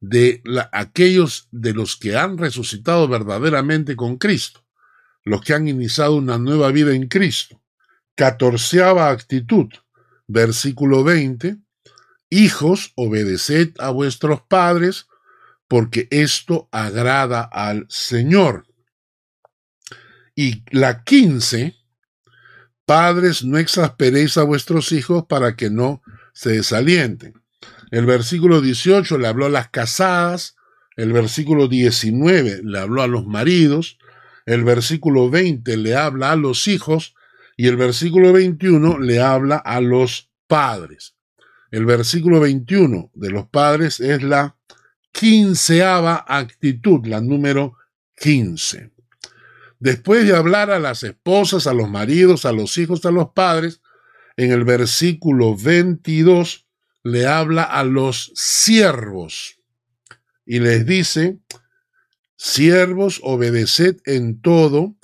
de 0.00 0.42
aquellos 0.72 1.46
de 1.52 1.72
los 1.72 1.94
que 1.94 2.16
han 2.16 2.36
resucitado 2.36 3.06
verdaderamente 3.06 3.94
con 3.94 4.16
Cristo, 4.18 4.63
los 5.24 5.40
que 5.40 5.54
han 5.54 5.68
iniciado 5.68 6.16
una 6.16 6.38
nueva 6.38 6.70
vida 6.70 6.94
en 6.94 7.08
Cristo. 7.08 7.60
Catorceava 8.14 9.10
actitud, 9.10 9.68
versículo 10.26 11.02
20, 11.02 11.58
Hijos, 12.30 12.92
obedeced 12.96 13.74
a 13.78 13.90
vuestros 13.90 14.42
padres, 14.42 15.06
porque 15.68 16.08
esto 16.10 16.68
agrada 16.72 17.42
al 17.42 17.86
Señor. 17.88 18.66
Y 20.34 20.64
la 20.70 21.04
quince, 21.04 21.76
Padres, 22.86 23.44
no 23.44 23.56
exasperéis 23.56 24.36
a 24.36 24.42
vuestros 24.42 24.92
hijos 24.92 25.26
para 25.26 25.56
que 25.56 25.70
no 25.70 26.02
se 26.32 26.50
desalienten. 26.50 27.40
El 27.90 28.04
versículo 28.04 28.60
18 28.60 29.16
le 29.18 29.28
habló 29.28 29.46
a 29.46 29.50
las 29.50 29.68
casadas, 29.70 30.56
el 30.96 31.12
versículo 31.12 31.68
19 31.68 32.62
le 32.62 32.78
habló 32.78 33.02
a 33.02 33.06
los 33.06 33.26
maridos, 33.26 33.98
el 34.46 34.64
versículo 34.64 35.30
20 35.30 35.76
le 35.76 35.96
habla 35.96 36.32
a 36.32 36.36
los 36.36 36.68
hijos 36.68 37.14
y 37.56 37.68
el 37.68 37.76
versículo 37.76 38.32
21 38.32 38.98
le 38.98 39.20
habla 39.20 39.56
a 39.56 39.80
los 39.80 40.30
padres. 40.46 41.14
El 41.70 41.86
versículo 41.86 42.40
21 42.40 43.10
de 43.14 43.30
los 43.30 43.46
padres 43.46 44.00
es 44.00 44.22
la 44.22 44.56
quinceava 45.12 46.24
actitud, 46.26 47.06
la 47.06 47.20
número 47.20 47.76
15. 48.16 48.92
Después 49.78 50.26
de 50.26 50.36
hablar 50.36 50.70
a 50.70 50.78
las 50.78 51.02
esposas, 51.02 51.66
a 51.66 51.74
los 51.74 51.88
maridos, 51.88 52.44
a 52.44 52.52
los 52.52 52.78
hijos, 52.78 53.04
a 53.04 53.10
los 53.10 53.30
padres, 53.30 53.80
en 54.36 54.50
el 54.50 54.64
versículo 54.64 55.56
22 55.56 56.66
le 57.04 57.26
habla 57.26 57.62
a 57.62 57.84
los 57.84 58.32
siervos 58.34 59.58
y 60.46 60.58
les 60.58 60.86
dice, 60.86 61.38
siervos, 62.44 63.20
obedeced 63.22 64.02
en 64.04 64.38
todo 64.42 64.94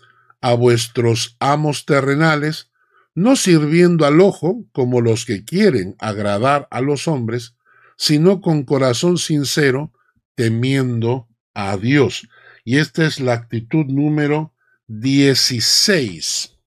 a 0.43 0.53
vuestros 0.53 1.39
amos 1.41 1.87
terrenales, 1.87 2.71
no 3.15 3.35
sirviendo 3.35 4.05
al 4.05 4.21
ojo 4.21 4.67
como 4.73 5.01
los 5.01 5.25
que 5.25 5.43
quieren 5.43 5.97
agradar 5.99 6.69
a 6.71 6.83
los 6.83 7.09
hombres, 7.09 7.57
sino 7.97 8.43
con 8.43 8.65
corazón 8.65 9.17
sincero, 9.17 9.91
temiendo 10.35 11.29
a 11.55 11.79
Dios. 11.79 12.29
Y 12.63 12.77
esta 12.77 13.07
es 13.07 13.21
la 13.21 13.33
actitud 13.33 13.87
número 13.87 14.55
16. 14.89 16.59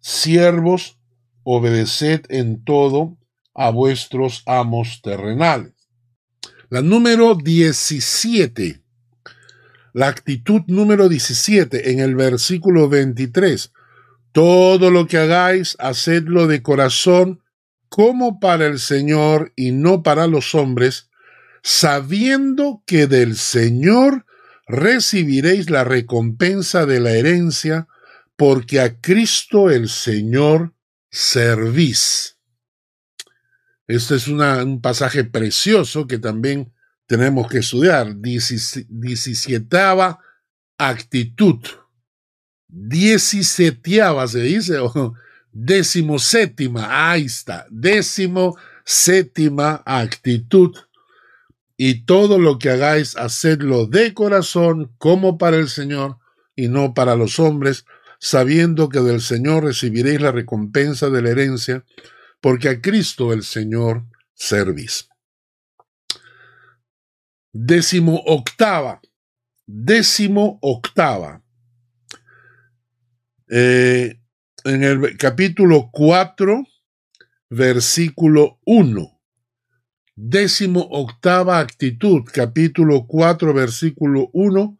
Siervos, 0.00 0.98
obedeced 1.44 2.22
en 2.28 2.64
todo 2.64 3.18
a 3.54 3.70
vuestros 3.70 4.42
amos 4.46 5.00
terrenales. 5.00 5.74
La 6.70 6.82
número 6.82 7.36
17. 7.36 8.82
La 9.92 10.08
actitud 10.08 10.62
número 10.66 11.08
17 11.08 11.90
en 11.90 12.00
el 12.00 12.14
versículo 12.14 12.88
23. 12.88 13.72
Todo 14.32 14.90
lo 14.90 15.06
que 15.06 15.18
hagáis, 15.18 15.76
hacedlo 15.80 16.46
de 16.46 16.62
corazón 16.62 17.42
como 17.88 18.38
para 18.38 18.66
el 18.66 18.78
Señor 18.78 19.52
y 19.56 19.72
no 19.72 20.04
para 20.04 20.28
los 20.28 20.54
hombres, 20.54 21.10
sabiendo 21.62 22.82
que 22.86 23.08
del 23.08 23.36
Señor 23.36 24.26
recibiréis 24.68 25.70
la 25.70 25.82
recompensa 25.82 26.86
de 26.86 27.00
la 27.00 27.10
herencia, 27.10 27.88
porque 28.36 28.80
a 28.80 29.00
Cristo 29.00 29.70
el 29.70 29.88
Señor 29.88 30.72
servís. 31.10 32.36
Este 33.88 34.14
es 34.14 34.28
un 34.28 34.80
pasaje 34.80 35.24
precioso 35.24 36.06
que 36.06 36.18
también 36.18 36.72
tenemos 37.10 37.48
que 37.48 37.58
estudiar. 37.58 38.14
Diecisietava 38.14 40.20
actitud. 40.78 41.58
Diecisietava 42.68 44.28
se 44.28 44.42
dice, 44.42 44.78
o 44.78 45.14
décimo 45.52 46.20
séptima, 46.20 47.10
ahí 47.10 47.24
está, 47.24 47.66
décimo 47.68 48.56
séptima 48.84 49.82
actitud. 49.84 50.76
Y 51.76 52.04
todo 52.04 52.38
lo 52.38 52.60
que 52.60 52.70
hagáis, 52.70 53.16
hacedlo 53.16 53.86
de 53.86 54.14
corazón 54.14 54.94
como 54.98 55.36
para 55.36 55.56
el 55.56 55.68
Señor 55.68 56.18
y 56.54 56.68
no 56.68 56.94
para 56.94 57.16
los 57.16 57.40
hombres, 57.40 57.86
sabiendo 58.20 58.88
que 58.88 59.00
del 59.00 59.20
Señor 59.20 59.64
recibiréis 59.64 60.20
la 60.20 60.30
recompensa 60.30 61.10
de 61.10 61.22
la 61.22 61.30
herencia 61.30 61.84
porque 62.40 62.68
a 62.68 62.80
Cristo 62.80 63.32
el 63.32 63.42
Señor 63.42 64.04
servís. 64.32 65.10
Décimo 67.52 68.22
octava, 68.26 69.00
décimo 69.66 70.58
octava. 70.62 71.42
Eh, 73.50 74.20
en 74.64 74.84
el 74.84 75.16
capítulo 75.16 75.90
4, 75.90 76.64
versículo 77.50 78.60
1. 78.64 79.20
Décimo 80.14 80.86
octava 80.92 81.58
actitud, 81.58 82.22
capítulo 82.32 83.06
4, 83.08 83.52
versículo 83.52 84.30
1. 84.32 84.78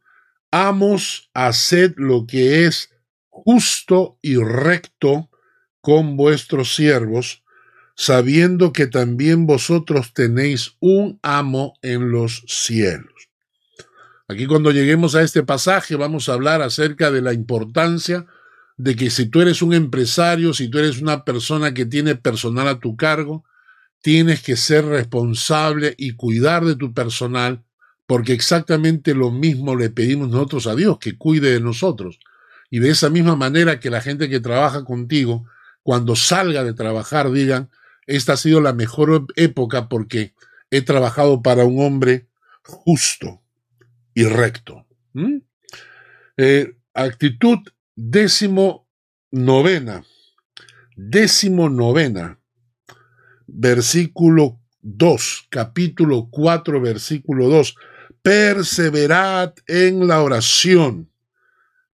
Amos, 0.53 1.29
haced 1.35 1.95
lo 1.97 2.25
que 2.25 2.67
es 2.67 2.91
justo 3.31 4.19
y 4.23 4.37
recto 4.37 5.29
con 5.81 6.17
vuestros 6.17 6.75
siervos, 6.77 7.43
sabiendo 8.01 8.73
que 8.73 8.87
también 8.87 9.47
vosotros 9.47 10.15
tenéis 10.15 10.73
un 10.81 11.19
amo 11.23 11.75
en 11.83 12.11
los 12.11 12.43
cielos. 12.47 13.29
Aquí 14.27 14.47
cuando 14.47 14.71
lleguemos 14.71 15.15
a 15.15 15.21
este 15.21 15.43
pasaje 15.43 15.97
vamos 15.97 16.27
a 16.27 16.33
hablar 16.33 16.63
acerca 16.63 17.11
de 17.11 17.21
la 17.21 17.35
importancia 17.35 18.25
de 18.79 18.97
que 18.97 19.11
si 19.11 19.27
tú 19.27 19.43
eres 19.43 19.61
un 19.61 19.75
empresario, 19.75 20.55
si 20.55 20.69
tú 20.69 20.79
eres 20.79 21.03
una 21.03 21.27
persona 21.27 21.75
que 21.75 21.85
tiene 21.85 22.15
personal 22.15 22.69
a 22.69 22.81
tu 22.81 22.97
cargo, 22.97 23.45
tienes 24.01 24.43
que 24.43 24.57
ser 24.57 24.87
responsable 24.87 25.95
y 25.99 26.13
cuidar 26.13 26.65
de 26.65 26.77
tu 26.77 26.95
personal, 26.95 27.63
porque 28.07 28.33
exactamente 28.33 29.13
lo 29.13 29.31
mismo 29.31 29.77
le 29.77 29.91
pedimos 29.91 30.31
nosotros 30.31 30.67
a 30.67 30.75
Dios, 30.75 30.97
que 30.99 31.19
cuide 31.19 31.51
de 31.51 31.61
nosotros. 31.61 32.19
Y 32.71 32.79
de 32.79 32.89
esa 32.89 33.11
misma 33.11 33.37
manera 33.37 33.79
que 33.79 33.91
la 33.91 34.01
gente 34.01 34.31
que 34.31 34.41
trabaja 34.41 34.87
contigo, 34.87 35.45
cuando 35.83 36.17
salga 36.17 36.65
de 36.65 36.73
trabajar, 36.73 37.31
digan, 37.31 37.69
esta 38.11 38.33
ha 38.33 38.37
sido 38.37 38.61
la 38.61 38.73
mejor 38.73 39.27
época 39.37 39.89
porque 39.89 40.35
he 40.71 40.83
trabajado 40.83 41.43
para 41.43 41.65
un 41.65 41.81
hombre 41.81 42.27
justo 42.65 43.41
y 44.15 44.25
recto. 44.25 44.85
Eh, 46.37 46.75
actitud 46.93 47.59
décimo 47.95 48.89
novena. 49.31 50.05
Décimo 50.97 51.71
novena. 51.71 52.41
Versículo 53.47 54.59
2, 54.83 55.47
capítulo 55.49 56.29
4, 56.33 56.81
versículo 56.81 57.49
2. 57.49 57.77
Perseverad 58.23 59.55
en 59.69 60.09
la 60.09 60.21
oración. 60.23 61.13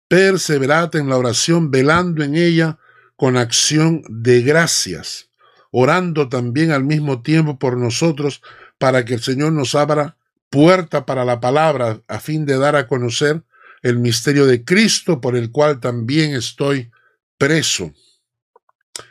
Perseverad 0.07 0.95
en 0.95 1.09
la 1.09 1.17
oración, 1.17 1.71
velando 1.71 2.23
en 2.23 2.35
ella 2.35 2.79
con 3.17 3.35
acción 3.35 4.01
de 4.07 4.41
gracias 4.43 5.29
orando 5.71 6.29
también 6.29 6.71
al 6.71 6.83
mismo 6.83 7.21
tiempo 7.21 7.59
por 7.59 7.77
nosotros 7.77 8.41
para 8.77 9.05
que 9.05 9.13
el 9.13 9.21
Señor 9.21 9.51
nos 9.53 9.75
abra 9.75 10.17
puerta 10.49 11.05
para 11.05 11.25
la 11.25 11.39
palabra 11.39 12.01
a 12.07 12.19
fin 12.19 12.45
de 12.45 12.57
dar 12.57 12.75
a 12.75 12.87
conocer 12.87 13.43
el 13.81 13.99
misterio 13.99 14.45
de 14.45 14.63
Cristo 14.63 15.21
por 15.21 15.35
el 15.35 15.51
cual 15.51 15.79
también 15.79 16.33
estoy 16.33 16.91
preso, 17.37 17.93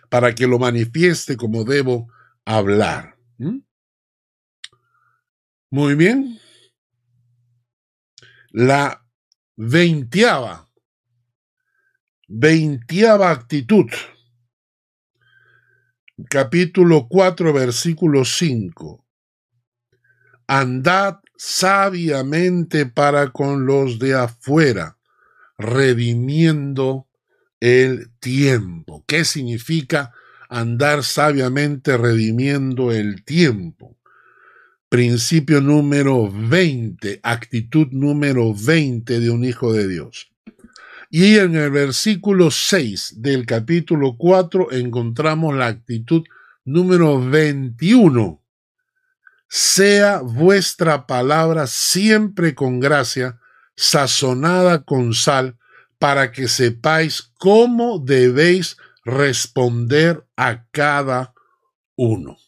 para 0.09 0.35
que 0.35 0.47
lo 0.47 0.59
manifieste 0.59 1.37
como 1.37 1.65
debo 1.65 2.09
hablar. 2.45 3.17
¿Mm? 3.39 3.59
Muy 5.71 5.95
bien. 5.95 6.41
La 8.51 9.05
veintiava, 9.57 10.69
veintiava 12.29 13.31
actitud 13.31 13.91
capítulo 16.29 17.09
4, 17.09 17.53
versículo 17.53 18.25
5. 18.25 19.05
Andad 20.47 21.21
sabiamente 21.37 22.87
para 22.87 23.31
con 23.31 23.67
los 23.67 23.99
de 23.99 24.15
afuera, 24.15 24.99
redimiendo 25.59 27.09
el 27.61 28.11
tiempo. 28.21 29.05
¿Qué 29.07 29.25
significa 29.25 30.13
andar 30.49 31.03
sabiamente 31.03 31.97
redimiendo 31.97 32.93
el 32.93 33.25
tiempo? 33.25 33.97
Principio 34.89 35.61
número 35.61 36.31
20, 36.31 37.21
actitud 37.23 37.89
número 37.91 38.55
20 38.55 39.19
de 39.19 39.31
un 39.31 39.45
hijo 39.45 39.73
de 39.73 39.89
Dios. 39.89 40.34
Y 41.17 41.39
en 41.39 41.55
el 41.55 41.71
versículo 41.71 42.51
6 42.51 43.23
del 43.23 43.47
capítulo 43.47 44.17
4 44.19 44.73
encontramos 44.73 45.55
la 45.55 45.69
actitud 45.69 46.25
número 46.65 47.25
21. 47.25 48.43
Sea 49.49 50.23
vuestra 50.23 51.07
palabra 51.07 51.69
siempre 51.69 52.57
con 52.57 52.81
gracia, 52.81 53.39
sazonada 53.77 54.83
con 54.83 55.15
sal, 55.15 55.57
para 56.01 56.33
que 56.33 56.49
sepáis 56.49 57.31
cómo 57.39 58.01
debéis 58.01 58.77
responder 59.05 60.27
a 60.37 60.65
cada 60.73 61.33
uno. 61.95 62.39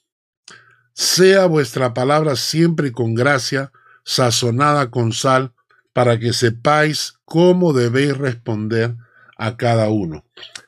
Sea 0.92 1.46
vuestra 1.46 1.94
palabra 1.94 2.34
siempre 2.34 2.90
con 2.90 3.14
gracia, 3.14 3.70
sazonada 4.04 4.90
con 4.90 5.12
sal, 5.12 5.52
para 5.92 6.18
que 6.18 6.32
sepáis 6.32 7.15
cómo 7.26 7.74
debéis 7.74 8.16
responder 8.16 8.96
a 9.36 9.58
cada 9.58 9.90
uno. 9.90 10.24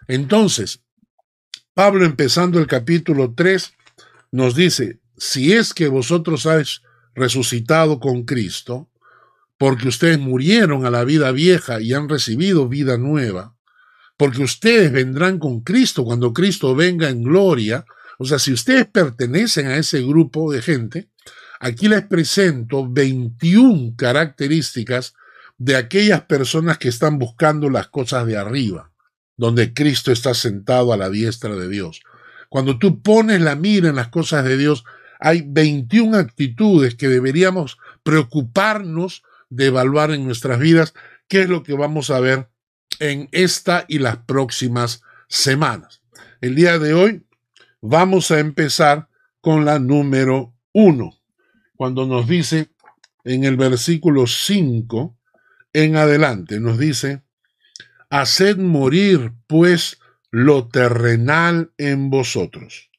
Entonces, 0.08 0.82
Pablo 1.72 2.04
empezando 2.04 2.58
el 2.58 2.66
capítulo 2.66 3.32
3 3.34 3.72
nos 4.32 4.54
dice, 4.54 4.98
si 5.16 5.54
es 5.54 5.72
que 5.72 5.88
vosotros 5.88 6.44
habéis 6.44 6.82
resucitado 7.14 8.00
con 8.00 8.24
Cristo, 8.24 8.90
porque 9.56 9.88
ustedes 9.88 10.18
murieron 10.18 10.84
a 10.84 10.90
la 10.90 11.04
vida 11.04 11.32
vieja 11.32 11.80
y 11.80 11.94
han 11.94 12.08
recibido 12.08 12.68
vida 12.68 12.98
nueva, 12.98 13.56
porque 14.16 14.42
ustedes 14.42 14.92
vendrán 14.92 15.38
con 15.38 15.60
Cristo 15.60 16.04
cuando 16.04 16.32
Cristo 16.32 16.74
venga 16.74 17.08
en 17.08 17.22
gloria. 17.22 17.84
O 18.18 18.24
sea, 18.24 18.40
si 18.40 18.52
ustedes 18.52 18.86
pertenecen 18.86 19.68
a 19.68 19.76
ese 19.76 20.02
grupo 20.02 20.52
de 20.52 20.60
gente, 20.60 21.08
aquí 21.60 21.88
les 21.88 22.04
presento 22.04 22.88
21 22.90 23.94
características 23.96 25.14
de 25.58 25.76
aquellas 25.76 26.22
personas 26.22 26.78
que 26.78 26.88
están 26.88 27.18
buscando 27.18 27.68
las 27.68 27.88
cosas 27.88 28.26
de 28.26 28.36
arriba, 28.36 28.92
donde 29.36 29.74
Cristo 29.74 30.12
está 30.12 30.32
sentado 30.32 30.92
a 30.92 30.96
la 30.96 31.10
diestra 31.10 31.54
de 31.56 31.68
Dios. 31.68 32.00
Cuando 32.48 32.78
tú 32.78 33.02
pones 33.02 33.40
la 33.40 33.56
mira 33.56 33.88
en 33.88 33.96
las 33.96 34.08
cosas 34.08 34.44
de 34.44 34.56
Dios, 34.56 34.84
hay 35.18 35.42
21 35.44 36.16
actitudes 36.16 36.94
que 36.94 37.08
deberíamos 37.08 37.76
preocuparnos 38.04 39.24
de 39.50 39.66
evaluar 39.66 40.12
en 40.12 40.24
nuestras 40.24 40.60
vidas, 40.60 40.94
qué 41.26 41.42
es 41.42 41.48
lo 41.48 41.64
que 41.64 41.74
vamos 41.74 42.10
a 42.10 42.20
ver 42.20 42.48
en 43.00 43.28
esta 43.32 43.84
y 43.88 43.98
las 43.98 44.18
próximas 44.18 45.02
semanas. 45.28 46.02
El 46.40 46.54
día 46.54 46.78
de 46.78 46.94
hoy 46.94 47.26
vamos 47.80 48.30
a 48.30 48.38
empezar 48.38 49.08
con 49.40 49.64
la 49.64 49.78
número 49.78 50.54
uno, 50.72 51.18
cuando 51.76 52.06
nos 52.06 52.28
dice 52.28 52.70
en 53.24 53.44
el 53.44 53.56
versículo 53.56 54.26
5 54.26 55.17
en 55.84 55.94
adelante, 55.94 56.58
nos 56.58 56.76
dice, 56.76 57.22
haced 58.10 58.56
morir 58.56 59.32
pues 59.46 59.98
lo 60.30 60.66
terrenal 60.66 61.72
en 61.78 62.10
vosotros, 62.10 62.90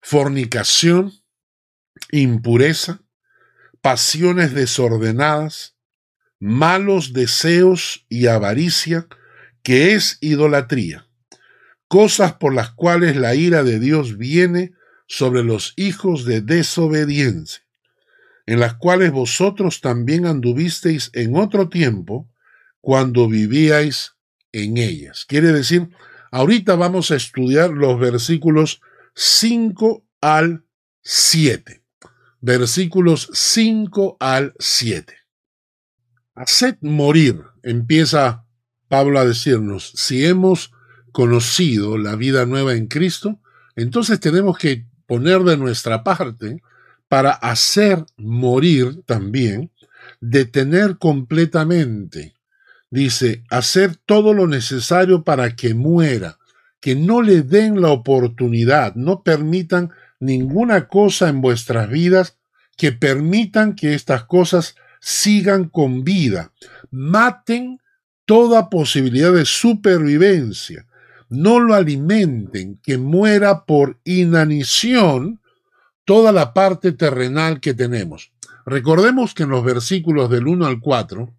fornicación, 0.00 1.12
impureza, 2.10 3.02
pasiones 3.82 4.54
desordenadas, 4.54 5.76
malos 6.40 7.12
deseos 7.12 8.06
y 8.08 8.28
avaricia, 8.28 9.06
que 9.62 9.92
es 9.92 10.16
idolatría, 10.22 11.06
cosas 11.86 12.34
por 12.34 12.54
las 12.54 12.70
cuales 12.70 13.16
la 13.16 13.34
ira 13.34 13.62
de 13.62 13.78
Dios 13.78 14.16
viene 14.16 14.72
sobre 15.06 15.44
los 15.44 15.74
hijos 15.76 16.24
de 16.24 16.40
desobediencia, 16.40 17.65
en 18.46 18.60
las 18.60 18.74
cuales 18.74 19.10
vosotros 19.10 19.80
también 19.80 20.24
anduvisteis 20.24 21.10
en 21.12 21.36
otro 21.36 21.68
tiempo 21.68 22.28
cuando 22.80 23.28
vivíais 23.28 24.14
en 24.52 24.76
ellas. 24.76 25.24
Quiere 25.26 25.52
decir, 25.52 25.90
ahorita 26.30 26.76
vamos 26.76 27.10
a 27.10 27.16
estudiar 27.16 27.70
los 27.70 27.98
versículos 27.98 28.80
5 29.14 30.04
al 30.20 30.64
7. 31.02 31.82
Versículos 32.40 33.28
5 33.32 34.16
al 34.20 34.54
7. 34.58 35.14
Haced 36.36 36.76
morir, 36.82 37.42
empieza 37.62 38.44
Pablo 38.88 39.18
a 39.18 39.24
decirnos, 39.24 39.92
si 39.96 40.24
hemos 40.24 40.70
conocido 41.10 41.98
la 41.98 42.14
vida 42.14 42.46
nueva 42.46 42.74
en 42.74 42.86
Cristo, 42.86 43.40
entonces 43.74 44.20
tenemos 44.20 44.58
que 44.58 44.86
poner 45.06 45.40
de 45.40 45.56
nuestra 45.56 46.04
parte 46.04 46.60
para 47.08 47.30
hacer 47.30 48.04
morir 48.16 49.02
también, 49.06 49.70
detener 50.20 50.98
completamente, 50.98 52.34
dice, 52.90 53.44
hacer 53.50 53.96
todo 53.96 54.34
lo 54.34 54.46
necesario 54.46 55.24
para 55.24 55.54
que 55.54 55.74
muera, 55.74 56.38
que 56.80 56.94
no 56.94 57.22
le 57.22 57.42
den 57.42 57.80
la 57.80 57.90
oportunidad, 57.90 58.94
no 58.94 59.22
permitan 59.22 59.90
ninguna 60.20 60.88
cosa 60.88 61.28
en 61.28 61.40
vuestras 61.40 61.88
vidas 61.88 62.36
que 62.76 62.92
permitan 62.92 63.74
que 63.74 63.94
estas 63.94 64.24
cosas 64.24 64.76
sigan 65.00 65.68
con 65.68 66.04
vida. 66.04 66.52
Maten 66.90 67.80
toda 68.24 68.70
posibilidad 68.70 69.32
de 69.32 69.44
supervivencia. 69.44 70.86
No 71.28 71.58
lo 71.58 71.74
alimenten, 71.74 72.78
que 72.82 72.98
muera 72.98 73.64
por 73.64 73.98
inanición 74.04 75.40
toda 76.06 76.32
la 76.32 76.54
parte 76.54 76.92
terrenal 76.92 77.60
que 77.60 77.74
tenemos. 77.74 78.32
Recordemos 78.64 79.34
que 79.34 79.42
en 79.42 79.50
los 79.50 79.62
versículos 79.62 80.30
del 80.30 80.46
1 80.46 80.64
al 80.64 80.80
4, 80.80 81.34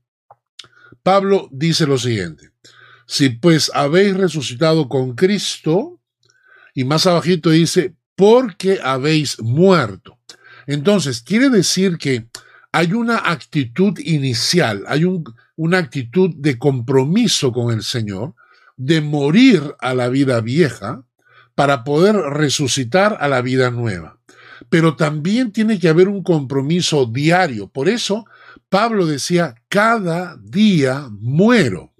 Pablo 1.01 1.49
dice 1.51 1.87
lo 1.87 1.97
siguiente, 1.97 2.51
si 3.07 3.29
pues 3.29 3.71
habéis 3.73 4.15
resucitado 4.15 4.89
con 4.89 5.15
Cristo, 5.15 5.99
y 6.75 6.83
más 6.83 7.07
abajito 7.07 7.49
dice, 7.49 7.95
porque 8.15 8.79
habéis 8.83 9.41
muerto. 9.41 10.19
Entonces, 10.67 11.21
quiere 11.21 11.49
decir 11.49 11.97
que 11.97 12.27
hay 12.73 12.91
una 12.91 13.17
actitud 13.17 13.97
inicial, 13.99 14.83
hay 14.87 15.05
una 15.55 15.77
actitud 15.77 16.35
de 16.35 16.59
compromiso 16.59 17.53
con 17.53 17.73
el 17.73 17.83
Señor, 17.83 18.35
de 18.75 18.99
morir 19.01 19.75
a 19.79 19.93
la 19.93 20.09
vida 20.09 20.41
vieja 20.41 21.03
para 21.55 21.83
poder 21.83 22.15
resucitar 22.15 23.17
a 23.21 23.27
la 23.27 23.41
vida 23.41 23.71
nueva. 23.71 24.16
Pero 24.69 24.95
también 24.95 25.51
tiene 25.51 25.79
que 25.79 25.89
haber 25.89 26.07
un 26.07 26.23
compromiso 26.23 27.05
diario. 27.05 27.67
Por 27.67 27.87
eso 27.87 28.25
Pablo 28.69 29.05
decía, 29.05 29.55
cada 29.69 30.37
día 30.41 31.07
muero. 31.11 31.93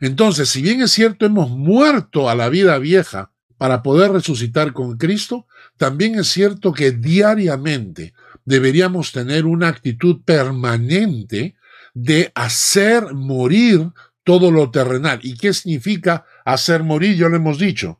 Entonces, 0.00 0.48
si 0.48 0.62
bien 0.62 0.82
es 0.82 0.92
cierto, 0.92 1.26
hemos 1.26 1.50
muerto 1.50 2.28
a 2.28 2.34
la 2.34 2.48
vida 2.48 2.78
vieja 2.78 3.32
para 3.56 3.82
poder 3.82 4.12
resucitar 4.12 4.72
con 4.72 4.96
Cristo, 4.96 5.46
también 5.76 6.16
es 6.16 6.28
cierto 6.28 6.72
que 6.72 6.92
diariamente 6.92 8.14
deberíamos 8.44 9.12
tener 9.12 9.46
una 9.46 9.68
actitud 9.68 10.22
permanente 10.24 11.56
de 11.94 12.30
hacer 12.34 13.14
morir 13.14 13.90
todo 14.22 14.50
lo 14.50 14.70
terrenal. 14.70 15.18
¿Y 15.22 15.36
qué 15.36 15.52
significa 15.52 16.24
hacer 16.44 16.84
morir? 16.84 17.16
Ya 17.16 17.28
lo 17.28 17.36
hemos 17.36 17.58
dicho. 17.58 17.98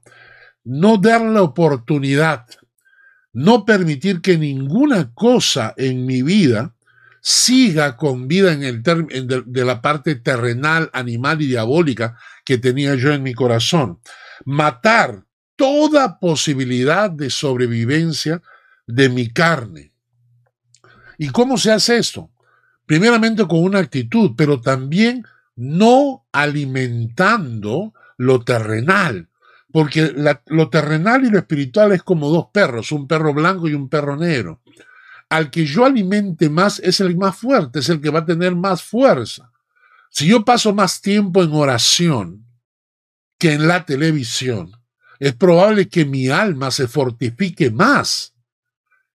No 0.63 0.99
dar 0.99 1.23
la 1.23 1.43
oportunidad, 1.43 2.47
no 3.39 3.65
permitir 3.65 4.21
que 4.21 4.37
ninguna 4.37 5.13
cosa 5.15 5.73
en 5.77 6.07
mi 6.07 6.23
vida 6.23 6.75
siga 7.21 7.97
con 7.97 8.27
vida 8.27 8.53
en 8.53 8.65
el 8.65 8.83
de, 8.83 9.65
la 9.65 9.81
parte 9.81 10.17
terrenal, 10.17 10.91
animal 10.93 11.41
y 11.41 11.47
diabólica 11.47 12.19
que 12.45 12.59
tenía 12.59 12.97
yo 12.97 13.13
en 13.13 13.23
mi 13.23 13.35
corazón. 13.35 14.01
Matar 14.45 15.25
toda 15.55 16.19
posibilidad 16.19 17.11
de 17.11 17.31
sobrevivencia 17.31 18.43
de 18.89 19.09
mi 19.09 19.29
carne. 19.29 19.93
¿Y 21.17 21.29
cómo 21.29 21.59
se 21.59 21.71
hace 21.71 21.97
esto? 21.99 22.33
Primeramente 22.87 23.47
con 23.47 23.63
una 23.63 23.79
actitud, 23.79 24.33
pero 24.37 24.61
también 24.61 25.23
no 25.55 26.27
alimentando 26.33 27.95
lo 28.17 28.43
terrenal, 28.43 29.28
porque 29.73 30.15
lo 30.47 30.71
terrenal 30.71 31.25
y 31.25 31.31
lo 31.31 31.39
espiritual 31.39 31.93
es 31.93 32.03
como 32.03 32.31
dos 32.31 32.47
perros, 32.53 32.93
un 32.93 33.07
perro 33.07 33.35
blanco 33.35 33.69
y 33.69 33.75
un 33.75 33.89
perro 33.89 34.17
negro. 34.17 34.63
Al 35.29 35.51
que 35.51 35.67
yo 35.67 35.85
alimente 35.85 36.49
más 36.49 36.81
es 36.81 37.01
el 37.01 37.17
más 37.17 37.37
fuerte, 37.37 37.81
es 37.81 37.89
el 37.89 38.01
que 38.01 38.11
va 38.11 38.21
a 38.21 38.27
tener 38.27 38.55
más 38.55 38.83
fuerza. 38.83 39.51
Si 40.11 40.27
yo 40.27 40.45
paso 40.45 40.75
más 40.75 41.03
tiempo 41.03 41.43
en 41.43 41.53
oración 41.53 42.47
que 43.39 43.53
en 43.53 43.69
la 43.69 43.85
televisión, 43.85 44.73
es 45.19 45.35
probable 45.35 45.89
que 45.89 46.05
mi 46.05 46.29
alma 46.29 46.71
se 46.71 46.89
fortifique 46.89 47.71
más 47.71 48.35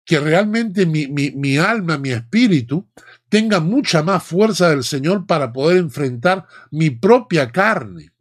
que 0.06 0.20
realmente 0.20 0.86
mi, 0.86 1.08
mi, 1.08 1.58
alma, 1.58 1.98
mi 1.98 2.12
espíritu, 2.12 2.90
tenga 3.30 3.60
mucha 3.60 4.04
más 4.04 4.24
fuerza 4.24 4.70
del 4.70 4.84
Señor 4.84 5.26
para 5.26 5.54
poder 5.54 5.78
enfrentar 5.78 6.46
mi 6.72 6.90
propia 6.90 7.52
carne. 7.52 8.12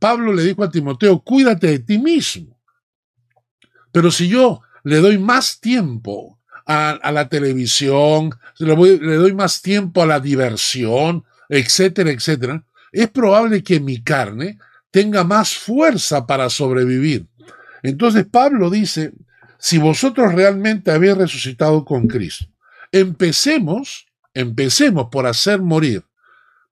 Pablo 0.00 0.32
le 0.32 0.42
dijo 0.42 0.64
a 0.64 0.70
Timoteo, 0.70 1.20
cuídate 1.20 1.68
de 1.68 1.78
ti 1.78 1.98
mismo. 1.98 2.58
Pero 3.92 4.10
si 4.10 4.28
yo 4.28 4.62
le 4.82 4.96
doy 4.96 5.18
más 5.18 5.60
tiempo 5.60 6.40
a, 6.66 7.12
la 7.12 7.28
televisión, 7.28 8.30
le, 8.58 8.74
le 8.74 9.14
doy 9.16 9.34
más 9.34 9.60
tiempo 9.60 10.02
a 10.02 10.06
la 10.06 10.18
diversión, 10.18 11.24
etcétera, 11.48 12.10
etcétera, 12.10 12.64
es 12.92 13.08
probable 13.10 13.62
que 13.62 13.78
mi 13.78 14.02
carne 14.02 14.58
tenga 14.90 15.22
más 15.22 15.54
fuerza 15.54 16.26
para 16.26 16.48
sobrevivir. 16.48 17.26
Entonces 17.82 18.26
Pablo 18.26 18.70
dice, 18.70 19.12
si 19.58 19.78
vosotros 19.78 20.34
realmente 20.34 20.90
habéis 20.90 21.16
resucitado 21.16 21.84
con 21.84 22.06
Cristo, 22.06 22.46
empecemos, 22.90 24.06
empecemos 24.32 25.08
por 25.10 25.26
hacer 25.26 25.60
morir, 25.60 26.04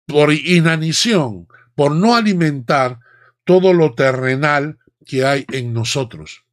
por 0.07 0.33
inanición, 0.33 1.47
por 1.75 1.93
no 1.93 2.17
alimentar 2.17 2.99
todo 3.49 3.73
lo 3.73 3.95
terrenal 3.95 4.79
que 5.07 5.25
hay 5.25 5.47
en 5.51 5.73
nosotros. 5.73 6.45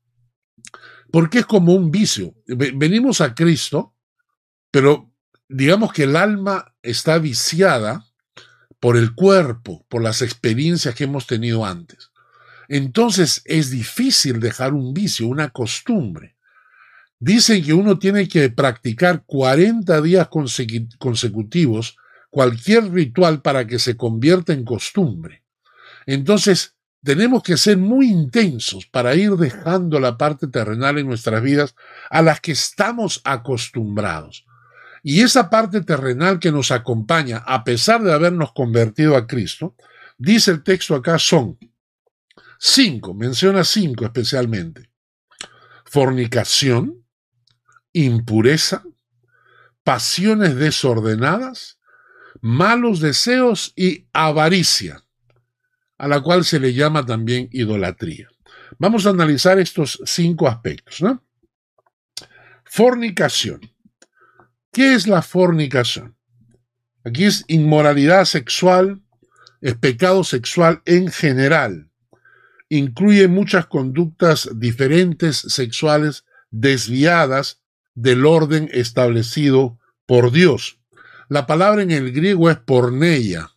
Porque 1.12 1.40
es 1.40 1.46
como 1.46 1.74
un 1.74 1.92
vicio. 1.92 2.34
Venimos 2.48 3.20
a 3.20 3.36
Cristo, 3.36 3.94
pero 4.72 5.12
digamos 5.50 5.92
que 5.92 6.04
el 6.04 6.16
alma 6.16 6.74
está 6.82 7.18
viciada 7.18 8.06
por 8.80 8.96
el 8.96 9.14
cuerpo, 9.14 9.86
por 9.90 10.02
las 10.02 10.22
experiencias 10.22 10.96
que 10.96 11.04
hemos 11.04 11.28
tenido 11.28 11.66
antes. 11.66 12.12
entonces 12.70 13.42
es 13.44 13.72
difícil 13.72 14.40
dejar 14.40 14.74
un 14.74 14.94
vicio, 14.94 15.28
una 15.28 15.50
costumbre. 15.50 16.38
Dicen 17.20 17.62
que 17.62 17.74
uno 17.74 18.00
tiene 18.00 18.30
que 18.30 18.50
practicar 18.50 19.24
40 19.26 20.02
días 20.02 20.30
consecutivos 20.98 21.98
cualquier 22.30 22.90
ritual 22.90 23.42
para 23.42 23.68
que 23.68 23.80
se 23.80 23.98
convierta 23.98 24.54
en 24.54 24.64
costumbre. 24.64 25.44
Entonces, 26.06 26.75
tenemos 27.06 27.44
que 27.44 27.56
ser 27.56 27.78
muy 27.78 28.10
intensos 28.10 28.88
para 28.88 29.14
ir 29.14 29.32
dejando 29.34 30.00
la 30.00 30.18
parte 30.18 30.48
terrenal 30.48 30.98
en 30.98 31.06
nuestras 31.06 31.40
vidas 31.42 31.76
a 32.10 32.24
las 32.24 32.42
que 32.42 32.52
estamos 32.52 33.22
acostumbrados. 33.24 34.44
Y 35.04 35.22
esa 35.22 35.52
parte 35.52 35.82
terrenal 35.82 36.40
que 36.40 36.52
nos 36.52 36.72
acompaña, 36.72 37.44
a 37.46 37.64
pesar 37.64 38.02
de 38.02 38.12
habernos 38.12 38.54
convertido 38.54 39.16
a 39.16 39.28
Cristo, 39.28 39.76
dice 40.18 40.50
el 40.50 40.64
texto 40.64 40.96
acá, 40.96 41.20
son 41.20 41.60
cinco, 42.58 43.14
menciona 43.14 43.64
cinco 43.64 44.06
especialmente. 44.06 44.90
Fornicación, 45.86 47.06
impureza, 47.94 48.84
pasiones 49.84 50.56
desordenadas, 50.56 51.78
malos 52.42 53.00
deseos 53.00 53.74
y 53.76 54.08
avaricia, 54.12 55.05
a 55.98 56.08
la 56.08 56.22
cual 56.22 56.44
se 56.44 56.60
le 56.60 56.74
llama 56.74 57.06
también 57.06 57.50
idolatría. 57.52 58.28
Vamos 58.78 59.06
a 59.06 59.12
analizar 59.12 59.60
estos 59.60 60.02
cinco 60.06 60.48
aspectos. 60.48 61.04
Fornicación. 62.66 63.62
¿Qué 64.72 64.94
es 64.94 65.08
la 65.08 65.22
fornicación? 65.22 66.18
Aquí 67.04 67.26
es 67.26 67.46
inmoralidad 67.48 68.26
sexual, 68.26 69.02
es 69.62 69.76
pecado 69.76 70.24
sexual 70.24 70.82
en 70.86 71.12
general. 71.12 71.92
Incluye 72.68 73.28
muchas 73.28 73.68
conductas 73.68 74.50
diferentes 74.56 75.38
sexuales 75.38 76.26
desviadas 76.50 77.62
del 77.94 78.26
orden 78.26 78.70
establecido 78.74 79.80
por 80.06 80.32
Dios. 80.32 80.80
La 81.30 81.48
palabra 81.48 81.82
en 81.82 81.92
el 81.92 82.12
griego 82.12 82.50
es 82.50 82.58
porneia, 82.58 83.55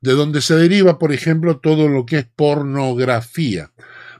de 0.00 0.12
donde 0.12 0.40
se 0.40 0.56
deriva, 0.56 0.98
por 0.98 1.12
ejemplo, 1.12 1.58
todo 1.58 1.88
lo 1.88 2.06
que 2.06 2.18
es 2.18 2.26
pornografía. 2.36 3.72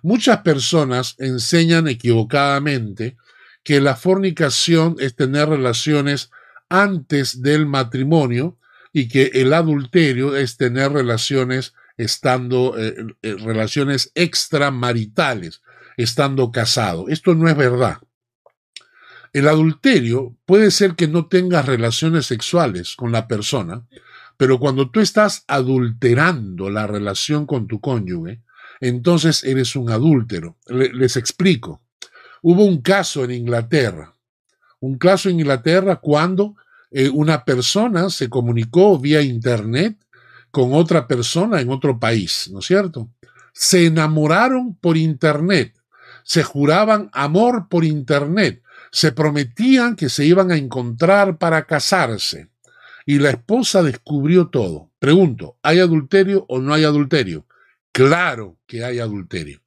Muchas 0.02 0.38
personas 0.38 1.14
enseñan 1.18 1.88
equivocadamente 1.88 3.16
que 3.62 3.80
la 3.80 3.96
fornicación 3.96 4.96
es 4.98 5.14
tener 5.16 5.48
relaciones 5.48 6.30
antes 6.68 7.42
del 7.42 7.66
matrimonio 7.66 8.58
y 8.92 9.08
que 9.08 9.30
el 9.34 9.52
adulterio 9.52 10.36
es 10.36 10.56
tener 10.56 10.92
relaciones 10.92 11.74
estando 11.96 12.78
eh, 12.78 12.96
eh, 13.22 13.34
relaciones 13.34 14.10
extramaritales, 14.14 15.62
estando 15.96 16.50
casado. 16.50 17.08
Esto 17.08 17.34
no 17.34 17.48
es 17.48 17.56
verdad. 17.56 17.98
El 19.32 19.46
adulterio 19.48 20.36
puede 20.44 20.70
ser 20.70 20.94
que 20.94 21.06
no 21.06 21.26
tengas 21.26 21.66
relaciones 21.66 22.26
sexuales 22.26 22.96
con 22.96 23.12
la 23.12 23.28
persona, 23.28 23.86
pero 24.40 24.58
cuando 24.58 24.90
tú 24.90 25.00
estás 25.00 25.44
adulterando 25.48 26.70
la 26.70 26.86
relación 26.86 27.44
con 27.44 27.66
tu 27.66 27.78
cónyuge, 27.78 28.40
entonces 28.80 29.44
eres 29.44 29.76
un 29.76 29.90
adúltero. 29.90 30.56
les 30.66 31.18
explico. 31.18 31.82
Hubo 32.40 32.64
un 32.64 32.80
caso 32.80 33.22
en 33.24 33.32
Inglaterra 33.32 34.14
un 34.80 34.96
caso 34.96 35.28
en 35.28 35.38
Inglaterra 35.38 35.96
cuando 35.96 36.56
eh, 36.90 37.08
una 37.08 37.44
persona 37.44 38.10
se 38.10 38.28
comunicó 38.28 38.98
vía 38.98 39.20
Internet 39.20 39.98
con 40.50 40.72
otra 40.72 41.06
persona 41.06 41.60
en 41.60 41.70
otro 41.70 42.00
país, 42.00 42.48
¿no 42.50 42.58
es 42.58 42.66
cierto? 42.66 43.10
Se 43.52 43.86
enamoraron 43.86 44.74
por 44.74 44.96
Internet, 44.96 45.74
se 46.24 46.42
juraban 46.42 47.10
amor 47.12 47.68
por 47.68 47.84
Internet, 47.84 48.62
se 48.90 49.12
prometían 49.12 49.94
que 49.94 50.08
se 50.08 50.24
iban 50.24 50.50
a 50.50 50.56
encontrar 50.56 51.38
para 51.38 51.66
casarse. 51.66 52.49
Y 53.10 53.18
la 53.18 53.30
esposa 53.30 53.82
descubrió 53.82 54.50
todo. 54.50 54.92
Pregunto, 55.00 55.56
¿hay 55.62 55.80
adulterio 55.80 56.46
o 56.48 56.60
no 56.60 56.72
hay 56.72 56.84
adulterio? 56.84 57.44
Claro 57.90 58.56
que 58.68 58.84
hay 58.84 59.00
adulterio. 59.00 59.62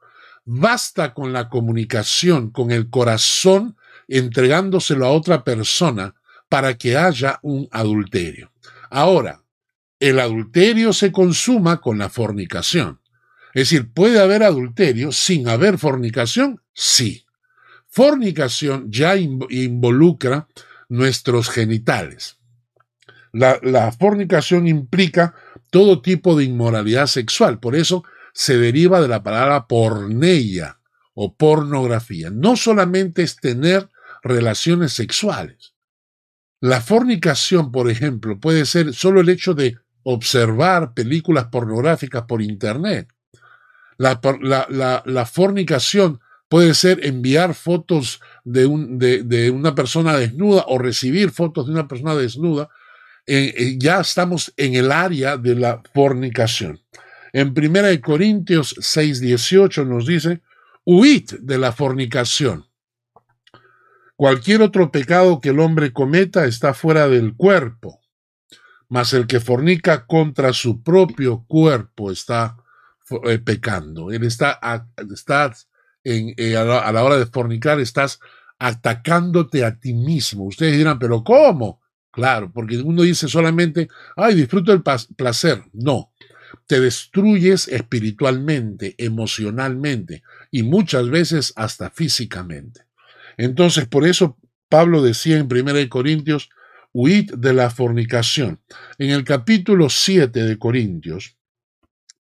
Basta 0.45 1.13
con 1.13 1.33
la 1.33 1.49
comunicación, 1.49 2.51
con 2.51 2.71
el 2.71 2.89
corazón 2.89 3.75
entregándoselo 4.07 5.05
a 5.05 5.11
otra 5.11 5.43
persona 5.43 6.15
para 6.47 6.77
que 6.77 6.95
haya 6.95 7.39
un 7.41 7.67
adulterio. 7.71 8.53
Ahora, 8.89 9.43
el 9.99 10.21
adulterio 10.21 10.93
se 10.93 11.11
consuma 11.11 11.81
con 11.81 11.97
la 11.97 12.07
fornicación. 12.07 13.01
Es 13.53 13.69
decir, 13.69 13.91
¿puede 13.91 14.21
haber 14.21 14.43
adulterio 14.43 15.11
sin 15.11 15.49
haber 15.49 15.77
fornicación? 15.77 16.61
Sí. 16.73 17.25
Fornicación 17.89 18.89
ya 18.89 19.17
involucra 19.17 20.47
nuestros 20.87 21.49
genitales. 21.49 22.37
La, 23.33 23.91
fornicación 23.91 24.67
implica 24.67 25.33
todo 25.71 26.01
tipo 26.01 26.35
de 26.35 26.43
inmoralidad 26.43 27.07
sexual, 27.07 27.59
por 27.59 27.75
eso 27.75 28.03
se 28.31 28.57
deriva 28.57 29.01
de 29.01 29.07
la 29.07 29.23
palabra 29.23 29.67
porneia 29.67 30.79
o 31.15 31.35
pornografía. 31.35 32.29
No 32.29 32.55
solamente 32.55 33.23
es 33.23 33.35
tener 33.35 33.89
relaciones 34.21 34.93
sexuales. 34.93 35.73
La 36.59 36.79
fornicación, 36.79 37.71
por 37.71 37.89
ejemplo, 37.89 38.39
puede 38.39 38.65
ser 38.65 38.93
solo 38.93 39.19
el 39.19 39.29
hecho 39.29 39.53
de 39.53 39.77
observar 40.03 40.93
películas 40.93 41.45
pornográficas 41.45 42.23
por 42.23 42.41
Internet. 42.41 43.09
La, 43.97 45.25
fornicación 45.25 46.19
puede 46.49 46.73
ser 46.73 47.05
enviar 47.05 47.53
fotos 47.55 48.21
de, 48.43 48.67
una 49.49 49.75
persona 49.75 50.17
desnuda 50.17 50.65
o 50.67 50.77
recibir 50.77 51.31
fotos 51.31 51.65
de 51.65 51.73
una 51.73 51.87
persona 51.87 52.15
desnuda. 52.15 52.69
Eh, 53.25 53.77
ya 53.79 54.01
estamos 54.01 54.53
en 54.57 54.75
el 54.75 54.91
área 54.91 55.37
de 55.37 55.55
la 55.55 55.81
fornicación. 55.93 56.81
En 57.31 57.53
1 57.53 58.01
Corintios 58.01 58.75
6:18 58.79 59.85
nos 59.85 60.05
dice, 60.05 60.41
huid 60.85 61.31
de 61.39 61.57
la 61.57 61.71
fornicación. 61.71 62.65
Cualquier 64.15 64.61
otro 64.61 64.91
pecado 64.91 65.41
que 65.41 65.49
el 65.49 65.59
hombre 65.59 65.91
cometa 65.91 66.45
está 66.45 66.73
fuera 66.73 67.07
del 67.07 67.35
cuerpo, 67.35 67.99
mas 68.87 69.13
el 69.13 69.25
que 69.25 69.39
fornica 69.39 70.05
contra 70.05 70.53
su 70.53 70.83
propio 70.83 71.45
cuerpo 71.47 72.11
está 72.11 72.57
eh, 73.25 73.39
pecando. 73.39 74.11
Él 74.11 74.23
está, 74.23 74.59
en, 76.03 76.33
eh, 76.37 76.55
a, 76.55 76.63
la, 76.63 77.03
hora 77.03 77.17
de 77.17 77.25
fornicar, 77.25 77.79
estás 77.79 78.19
atacándote 78.59 79.65
a 79.65 79.79
ti 79.79 79.93
mismo. 79.93 80.45
Ustedes 80.45 80.77
dirán, 80.77 80.99
pero 80.99 81.23
¿cómo? 81.23 81.81
Claro, 82.13 82.51
porque 82.53 82.77
uno 82.77 83.01
dice 83.01 83.27
solamente, 83.27 83.89
ay, 84.15 84.35
disfruto 84.35 84.71
el 84.71 84.83
placer. 84.83 85.63
No, 85.73 86.13
te 86.67 86.79
destruyes 86.79 87.67
espiritualmente, 87.67 88.93
emocionalmente 88.99 90.21
y 90.51 90.61
muchas 90.61 91.09
veces 91.09 91.53
hasta 91.55 91.89
físicamente. 91.89 92.81
Entonces, 93.35 93.87
por 93.87 94.05
eso 94.05 94.37
Pablo 94.69 95.01
decía 95.01 95.37
en 95.37 95.51
1 95.51 95.89
Corintios, 95.89 96.49
huid 96.93 97.33
de 97.33 97.53
la 97.55 97.71
fornicación. 97.71 98.59
En 98.99 99.09
el 99.09 99.23
capítulo 99.23 99.89
7 99.89 100.43
de 100.43 100.59
Corintios, 100.59 101.35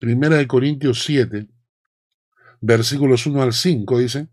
1 0.03 0.47
Corintios 0.47 1.01
7, 1.03 1.47
versículos 2.61 3.25
1 3.25 3.41
al 3.41 3.53
5, 3.53 3.97
dice, 3.97 4.27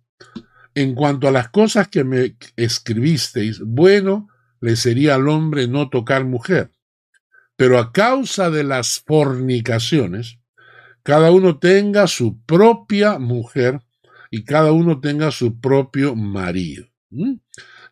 en 0.74 0.94
cuanto 0.94 1.26
a 1.26 1.32
las 1.32 1.48
cosas 1.48 1.88
que 1.88 2.04
me 2.04 2.36
escribisteis, 2.56 3.60
bueno 3.60 4.28
le 4.60 4.76
sería 4.76 5.14
al 5.14 5.28
hombre 5.28 5.68
no 5.68 5.88
tocar 5.88 6.24
mujer, 6.24 6.70
pero 7.56 7.78
a 7.78 7.92
causa 7.92 8.50
de 8.50 8.64
las 8.64 9.00
fornicaciones, 9.00 10.38
cada 11.02 11.30
uno 11.30 11.58
tenga 11.58 12.06
su 12.06 12.40
propia 12.44 13.18
mujer 13.18 13.80
y 14.30 14.44
cada 14.44 14.72
uno 14.72 15.00
tenga 15.00 15.30
su 15.30 15.60
propio 15.60 16.16
marido. 16.16 16.86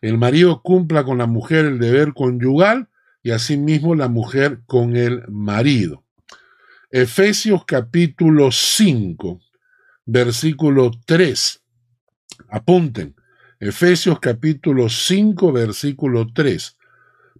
El 0.01 0.17
marido 0.17 0.61
cumpla 0.61 1.03
con 1.03 1.17
la 1.17 1.25
mujer 1.25 1.65
el 1.65 1.79
deber 1.79 2.13
conyugal 2.13 2.89
y 3.23 3.31
asimismo 3.31 3.95
la 3.95 4.07
mujer 4.07 4.61
con 4.65 4.95
el 4.95 5.23
marido. 5.29 6.03
Efesios 6.91 7.65
capítulo 7.65 8.51
5, 8.51 9.39
versículo 10.05 10.91
3. 11.05 11.61
Apunten. 12.49 13.14
Efesios 13.67 14.19
capítulo 14.19 14.89
5, 14.89 15.51
versículo 15.51 16.27
3. 16.31 16.77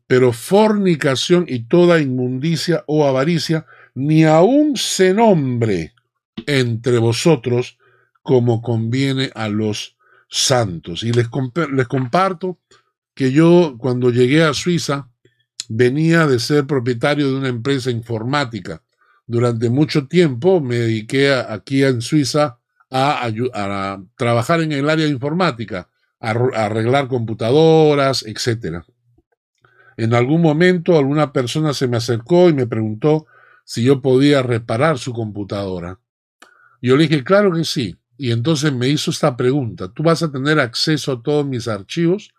Pero 0.07 0.33
fornicación 0.33 1.45
y 1.47 1.65
toda 1.67 2.01
inmundicia 2.01 2.83
o 2.87 3.05
avaricia 3.07 3.67
ni 3.93 4.23
aun 4.23 4.75
se 4.75 5.13
nombre 5.13 5.93
entre 6.47 6.97
vosotros, 6.97 7.77
como 8.23 8.61
conviene 8.63 9.29
a 9.35 9.49
los 9.49 9.97
santos. 10.27 11.03
Y 11.03 11.11
les, 11.11 11.27
les 11.71 11.87
comparto 11.87 12.59
que 13.13 13.31
yo 13.31 13.75
cuando 13.77 14.09
llegué 14.09 14.43
a 14.43 14.53
Suiza 14.53 15.09
venía 15.69 16.25
de 16.25 16.39
ser 16.39 16.65
propietario 16.65 17.29
de 17.29 17.37
una 17.37 17.49
empresa 17.49 17.91
informática. 17.91 18.81
Durante 19.27 19.69
mucho 19.69 20.07
tiempo 20.07 20.59
me 20.59 20.77
dediqué 20.77 21.33
aquí 21.33 21.83
en 21.83 22.01
Suiza 22.01 22.57
a, 22.91 23.29
trabajar 24.15 24.61
en 24.61 24.71
el 24.71 24.89
área 24.89 25.05
de 25.05 25.11
informática, 25.11 25.79
a, 25.79 25.83
a 25.83 25.94
arreglar 26.31 27.07
computadoras, 27.07 28.23
etc. 28.23 28.83
En 29.97 30.13
algún 30.13 30.41
momento 30.41 30.97
alguna 30.97 31.31
persona 31.31 31.73
se 31.73 31.87
me 31.87 31.97
acercó 31.97 32.49
y 32.49 32.53
me 32.53 32.67
preguntó 32.67 33.27
si 33.63 33.83
yo 33.83 34.01
podía 34.01 34.41
reparar 34.41 34.97
su 34.97 35.13
computadora. 35.13 35.99
Yo 36.81 36.97
le 36.97 37.07
dije, 37.07 37.23
claro 37.23 37.51
que 37.51 37.63
sí. 37.63 37.97
Y 38.17 38.31
entonces 38.31 38.71
me 38.71 38.87
hizo 38.87 39.11
esta 39.11 39.35
pregunta, 39.35 39.89
¿tú 39.89 40.03
vas 40.03 40.23
a 40.23 40.31
tener 40.31 40.59
acceso 40.59 41.11
a 41.11 41.21
todos 41.21 41.45
mis 41.45 41.67
archivos? 41.67 42.33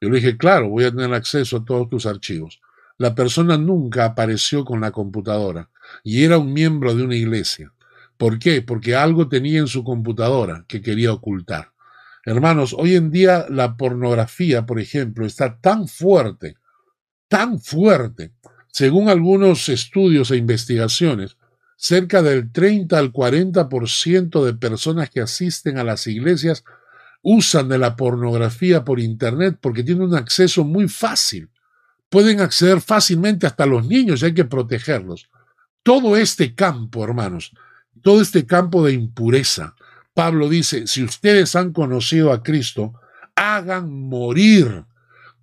Yo 0.00 0.10
le 0.10 0.16
dije, 0.16 0.36
claro, 0.36 0.68
voy 0.68 0.84
a 0.84 0.90
tener 0.90 1.14
acceso 1.14 1.58
a 1.58 1.64
todos 1.64 1.88
tus 1.88 2.06
archivos. 2.06 2.60
La 2.98 3.14
persona 3.14 3.56
nunca 3.56 4.04
apareció 4.04 4.64
con 4.64 4.80
la 4.80 4.90
computadora 4.90 5.70
y 6.04 6.24
era 6.24 6.38
un 6.38 6.52
miembro 6.52 6.94
de 6.94 7.02
una 7.02 7.16
iglesia. 7.16 7.72
¿Por 8.16 8.38
qué? 8.38 8.62
Porque 8.62 8.94
algo 8.94 9.28
tenía 9.28 9.60
en 9.60 9.66
su 9.66 9.84
computadora 9.84 10.64
que 10.68 10.82
quería 10.82 11.12
ocultar. 11.12 11.71
Hermanos, 12.24 12.74
hoy 12.78 12.94
en 12.94 13.10
día 13.10 13.46
la 13.48 13.76
pornografía, 13.76 14.64
por 14.64 14.78
ejemplo, 14.78 15.26
está 15.26 15.58
tan 15.58 15.88
fuerte, 15.88 16.56
tan 17.28 17.60
fuerte, 17.60 18.32
según 18.70 19.08
algunos 19.08 19.68
estudios 19.68 20.30
e 20.30 20.36
investigaciones, 20.36 21.36
cerca 21.76 22.22
del 22.22 22.52
30 22.52 22.96
al 22.96 23.12
40% 23.12 24.44
de 24.44 24.54
personas 24.54 25.10
que 25.10 25.20
asisten 25.20 25.78
a 25.78 25.84
las 25.84 26.06
iglesias 26.06 26.64
usan 27.22 27.68
de 27.68 27.78
la 27.78 27.96
pornografía 27.96 28.84
por 28.84 29.00
Internet 29.00 29.58
porque 29.60 29.82
tienen 29.82 30.04
un 30.04 30.14
acceso 30.14 30.64
muy 30.64 30.88
fácil. 30.88 31.50
Pueden 32.08 32.40
acceder 32.40 32.80
fácilmente 32.80 33.46
hasta 33.46 33.66
los 33.66 33.86
niños 33.86 34.22
y 34.22 34.26
hay 34.26 34.34
que 34.34 34.44
protegerlos. 34.44 35.28
Todo 35.82 36.16
este 36.16 36.54
campo, 36.54 37.02
hermanos, 37.02 37.52
todo 38.02 38.20
este 38.20 38.46
campo 38.46 38.84
de 38.84 38.92
impureza, 38.92 39.74
Pablo 40.14 40.48
dice, 40.48 40.86
si 40.86 41.02
ustedes 41.02 41.56
han 41.56 41.72
conocido 41.72 42.32
a 42.32 42.42
Cristo, 42.42 42.94
hagan 43.34 43.90
morir 43.90 44.84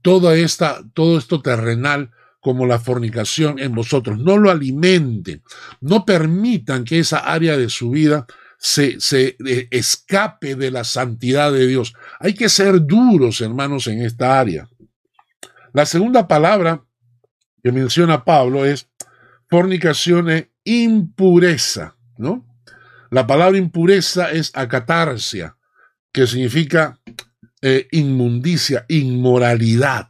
toda 0.02 0.36
esta, 0.36 0.82
todo 0.94 1.18
esto 1.18 1.42
terrenal 1.42 2.12
como 2.40 2.66
la 2.66 2.80
fornicación 2.80 3.60
en 3.60 3.74
vosotros. 3.74 4.20
No 4.20 4.38
lo 4.38 4.50
alimenten. 4.50 5.44
No 5.82 6.06
permitan 6.06 6.84
que 6.84 7.00
esa 7.00 7.20
área 7.20 7.58
de 7.58 7.70
su 7.70 7.92
vida 7.92 8.26
se, 8.58 9.00
se 9.00 9.38
eh, 9.46 9.68
escape 9.72 10.56
de 10.56 10.72
la 10.72 10.84
santidad 10.84 11.52
de 11.52 11.68
Dios. 11.68 11.94
Hay 12.20 12.34
que 12.34 12.50
ser 12.50 12.86
duros, 12.86 13.42
hermanos, 13.42 13.88
en 13.88 14.02
esta 14.02 14.40
área. 14.40 14.70
La 15.74 15.86
segunda 15.86 16.28
palabra 16.28 16.84
que 17.64 17.72
menciona 17.72 18.24
Pablo 18.24 18.66
es 18.66 18.90
fornicación 19.50 20.30
e 20.30 20.52
impureza, 20.64 21.96
¿no? 22.18 22.49
La 23.12 23.26
palabra 23.28 23.58
impureza 23.58 24.32
es 24.32 24.52
acatarsia, 24.54 25.58
que 26.12 26.28
significa 26.28 27.00
eh, 27.62 27.88
inmundicia, 27.92 28.86
inmoralidad 28.88 30.10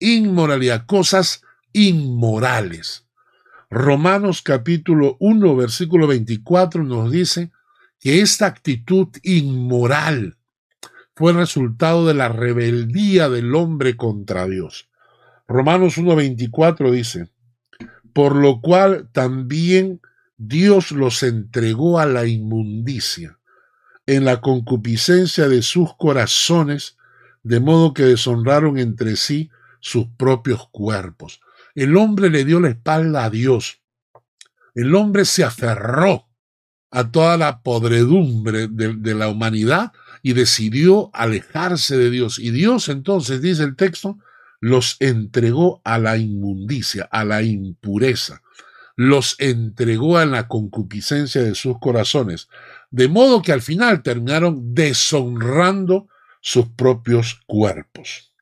inmoralidad, 0.00 0.86
cosas 0.86 1.42
inmorales. 1.72 3.06
Romanos 3.70 4.42
capítulo 4.42 5.16
1, 5.20 5.56
versículo 5.56 6.06
24 6.06 6.82
nos 6.84 7.10
dice 7.10 7.50
que 8.00 8.20
esta 8.20 8.46
actitud 8.46 9.08
inmoral 9.22 10.38
fue 11.14 11.32
resultado 11.32 12.06
de 12.06 12.14
la 12.14 12.28
rebeldía 12.28 13.28
del 13.28 13.54
hombre 13.54 13.96
contra 13.96 14.46
Dios. 14.46 14.88
Romanos 15.48 15.98
1.24 15.98 16.90
dice, 16.90 17.28
por 18.12 18.36
lo 18.36 18.60
cual 18.60 19.08
también 19.12 20.00
Dios 20.38 20.92
los 20.92 21.22
entregó 21.24 21.98
a 21.98 22.06
la 22.06 22.26
inmundicia 22.26 23.38
en 24.06 24.24
la 24.24 24.40
concupiscencia 24.40 25.48
de 25.48 25.60
sus 25.60 25.94
corazones, 25.96 26.96
de 27.42 27.60
modo 27.60 27.92
que 27.92 28.04
deshonraron 28.04 28.78
entre 28.78 29.16
sí 29.16 29.50
sus 29.80 30.06
propios 30.16 30.68
cuerpos. 30.70 31.40
El 31.74 31.96
hombre 31.96 32.30
le 32.30 32.44
dio 32.44 32.60
la 32.60 32.70
espalda 32.70 33.24
a 33.24 33.30
Dios. 33.30 33.82
El 34.74 34.94
hombre 34.94 35.24
se 35.24 35.44
aferró 35.44 36.28
a 36.90 37.10
toda 37.10 37.36
la 37.36 37.62
podredumbre 37.62 38.68
de, 38.68 39.14
la 39.14 39.28
humanidad 39.28 39.92
y 40.22 40.32
decidió 40.32 41.10
alejarse 41.12 41.98
de 41.98 42.10
Dios. 42.10 42.38
Y 42.38 42.50
Dios 42.50 42.88
entonces, 42.88 43.42
dice 43.42 43.64
el 43.64 43.76
texto, 43.76 44.18
los 44.60 44.96
entregó 45.00 45.82
a 45.84 45.98
la 45.98 46.16
inmundicia, 46.16 47.04
a 47.10 47.24
la 47.24 47.42
impureza. 47.42 48.42
Los 49.00 49.36
entregó 49.38 50.18
a 50.18 50.26
la 50.26 50.48
concupiscencia 50.48 51.40
de 51.40 51.54
sus 51.54 51.78
corazones. 51.78 52.48
De 52.90 53.06
modo 53.06 53.42
que 53.42 53.52
al 53.52 53.62
final 53.62 54.02
terminaron 54.02 54.74
deshonrando 54.74 56.08
sus 56.40 56.66
propios 56.70 57.40
cuerpos. 57.46 58.32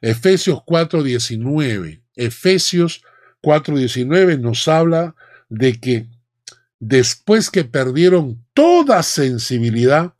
Efesios 0.00 0.64
4:19. 0.66 2.02
Efesios 2.16 3.04
4:19 3.40 4.36
nos 4.36 4.66
habla 4.66 5.14
de 5.48 5.78
que 5.78 6.08
después 6.80 7.48
que 7.48 7.62
perdieron 7.62 8.44
toda 8.54 9.04
sensibilidad, 9.04 10.12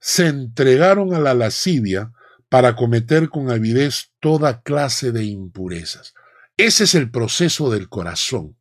se 0.00 0.26
entregaron 0.26 1.14
a 1.14 1.20
la 1.20 1.34
lascivia 1.34 2.12
para 2.48 2.74
cometer 2.74 3.28
con 3.28 3.48
avidez 3.48 4.10
toda 4.18 4.62
clase 4.62 5.12
de 5.12 5.22
impurezas. 5.22 6.14
Ese 6.56 6.82
es 6.82 6.96
el 6.96 7.12
proceso 7.12 7.70
del 7.70 7.88
corazón. 7.88 8.56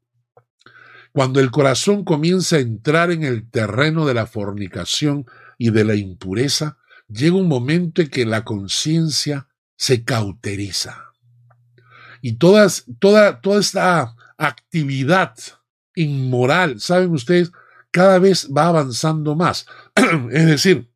Cuando 1.14 1.40
el 1.40 1.52
corazón 1.52 2.04
comienza 2.04 2.56
a 2.56 2.60
entrar 2.60 3.12
en 3.12 3.24
el 3.24 3.50
terreno 3.50 4.06
de 4.06 4.16
la 4.16 4.26
fornicación 4.26 5.26
y 5.60 5.70
de 5.70 5.84
la 5.84 5.94
impureza, 5.94 6.78
llega 7.08 7.36
un 7.36 7.48
momento 7.48 8.02
en 8.02 8.10
que 8.10 8.26
la 8.26 8.44
conciencia 8.44 9.48
se 9.78 10.04
cauteriza. 10.04 11.12
Y 12.22 12.34
todas, 12.34 12.86
toda, 13.00 13.42
toda 13.42 13.60
esta 13.60 14.16
actividad 14.38 15.36
inmoral, 15.94 16.80
saben 16.80 17.12
ustedes, 17.12 17.52
cada 17.92 18.18
vez 18.18 18.50
va 18.50 18.68
avanzando 18.68 19.36
más. 19.36 19.68
es 20.32 20.46
decir, 20.48 20.90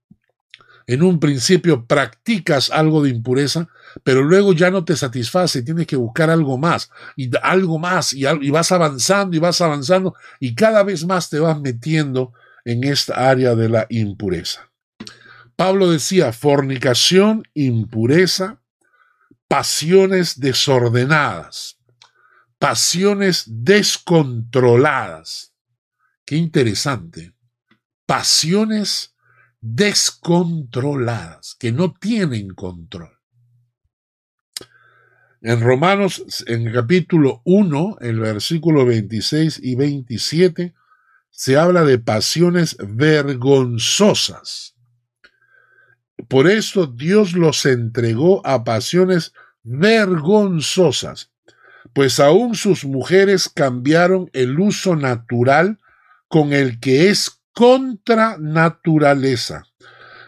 en 0.88 1.04
un 1.04 1.20
principio 1.20 1.86
practicas 1.86 2.72
algo 2.72 3.04
de 3.04 3.10
impureza, 3.10 3.68
pero 4.04 4.24
luego 4.24 4.54
ya 4.54 4.72
no 4.72 4.86
te 4.86 4.96
satisface, 4.96 5.62
tienes 5.62 5.86
que 5.86 5.98
buscar 5.98 6.30
algo 6.30 6.58
más, 6.58 6.90
y 7.18 7.30
algo 7.44 7.78
más, 7.78 8.14
y, 8.14 8.26
y 8.26 8.50
vas 8.50 8.72
avanzando 8.72 9.36
y 9.36 9.40
vas 9.40 9.60
avanzando, 9.60 10.16
y 10.40 10.56
cada 10.56 10.84
vez 10.84 11.06
más 11.06 11.30
te 11.30 11.40
vas 11.40 11.60
metiendo 11.60 12.32
en 12.64 12.86
esta 12.86 13.30
área 13.30 13.54
de 13.54 13.68
la 13.68 13.86
impureza. 13.90 14.72
Pablo 15.58 15.92
decía, 15.92 16.32
fornicación, 16.32 17.44
impureza, 17.54 18.62
pasiones 19.50 20.40
desordenadas, 20.40 21.80
pasiones 22.60 23.44
descontroladas. 23.48 25.54
Qué 26.26 26.36
interesante. 26.36 27.34
Pasiones 28.06 29.16
descontroladas, 29.76 31.56
que 31.60 31.72
no 31.72 31.94
tienen 31.94 32.50
control. 32.54 33.18
En 35.42 35.62
Romanos, 35.62 36.44
en 36.48 36.68
el 36.68 36.74
capítulo 36.74 37.42
1, 37.46 37.98
el 38.02 38.20
versículo 38.20 38.86
26 38.86 39.60
y 39.64 39.76
27, 39.76 40.74
se 41.30 41.58
habla 41.58 41.84
de 41.84 42.00
pasiones 42.00 42.76
vergonzosas 42.80 44.78
por 46.28 46.50
eso 46.50 46.88
Dios 46.88 47.34
los 47.34 47.66
entregó 47.66 48.46
a 48.46 48.64
pasiones 48.64 49.34
vergonzosas, 49.64 51.32
pues 51.94 52.20
aún 52.20 52.56
sus 52.56 52.86
mujeres 52.86 53.50
cambiaron 53.50 54.30
el 54.34 54.60
uso 54.60 54.96
natural 54.96 55.80
con 56.28 56.54
el 56.54 56.80
que 56.80 57.10
es 57.10 57.37
contra 57.58 58.38
naturaleza. 58.38 59.64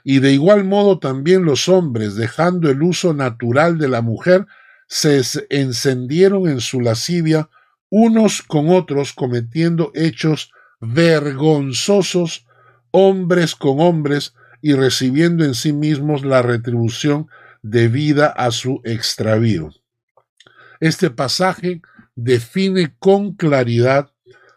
Y 0.03 0.17
de 0.17 0.33
igual 0.33 0.63
modo 0.63 0.97
también 0.97 1.45
los 1.45 1.69
hombres, 1.69 2.15
dejando 2.15 2.71
el 2.71 2.81
uso 2.81 3.13
natural 3.13 3.77
de 3.77 3.87
la 3.87 4.01
mujer, 4.01 4.47
se 4.87 5.21
encendieron 5.51 6.49
en 6.49 6.59
su 6.59 6.81
lascivia 6.81 7.51
unos 7.91 8.41
con 8.41 8.69
otros, 8.69 9.13
cometiendo 9.13 9.91
hechos 9.93 10.51
vergonzosos, 10.79 12.47
hombres 12.89 13.53
con 13.53 13.79
hombres, 13.79 14.33
y 14.63 14.73
recibiendo 14.73 15.45
en 15.45 15.53
sí 15.53 15.71
mismos 15.71 16.25
la 16.25 16.41
retribución 16.41 17.27
debida 17.61 18.25
a 18.25 18.49
su 18.49 18.81
extravío. 18.85 19.69
Este 20.79 21.11
pasaje 21.11 21.83
define 22.15 22.95
con 22.97 23.35
claridad 23.35 24.09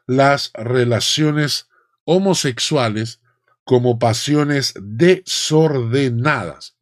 las 0.07 0.53
relaciones 0.55 1.69
homosexuales 2.05 3.21
como 3.65 3.99
pasiones 3.99 4.75
desordenadas. 4.81 6.77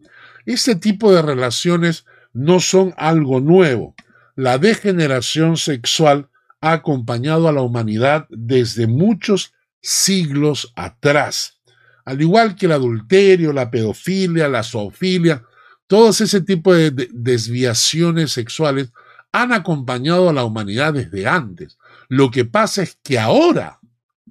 Este 0.47 0.75
tipo 0.75 1.12
de 1.12 1.23
relaciones 1.23 2.05
no 2.33 2.61
son 2.61 2.95
algo 2.97 3.41
nuevo. 3.41 3.95
La 4.37 4.59
degeneración 4.59 5.57
sexual 5.57 6.29
ha 6.61 6.73
acompañado 6.73 7.49
a 7.49 7.53
la 7.53 7.62
humanidad 7.62 8.27
desde 8.31 8.87
muchos 8.87 9.53
siglos 9.81 10.73
atrás. 10.77 11.59
Al 12.05 12.21
igual 12.21 12.57
que 12.57 12.66
el 12.66 12.73
adulterio, 12.73 13.53
la 13.53 13.71
pedofilia, 13.71 14.49
la 14.49 14.62
zoofilia, 14.62 15.45
todos 15.87 16.21
ese 16.21 16.41
tipo 16.41 16.73
de 16.75 17.09
desviaciones 17.12 18.33
sexuales 18.33 18.93
han 19.33 19.53
acompañado 19.53 20.29
a 20.29 20.33
la 20.33 20.45
humanidad 20.45 20.95
desde 20.95 21.27
antes. 21.27 21.79
Lo 22.09 22.31
que 22.31 22.45
pasa 22.45 22.83
es 22.83 22.99
que 23.03 23.18
ahora 23.18 23.80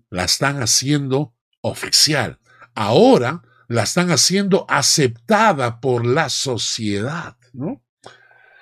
la 0.10 0.26
están 0.26 0.62
haciendo 0.62 1.34
oficial. 1.62 2.40
Ahora 2.76 3.44
la 3.68 3.84
están 3.84 4.12
haciendo 4.12 4.66
aceptada 4.68 5.80
por 5.80 6.06
la 6.06 6.30
sociedad, 6.30 7.38
¿no? 7.54 7.82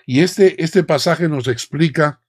Y 0.06 0.22
este, 0.22 0.62
este 0.64 0.84
pasaje 0.84 1.28
nos 1.28 1.48
explica 1.48 2.22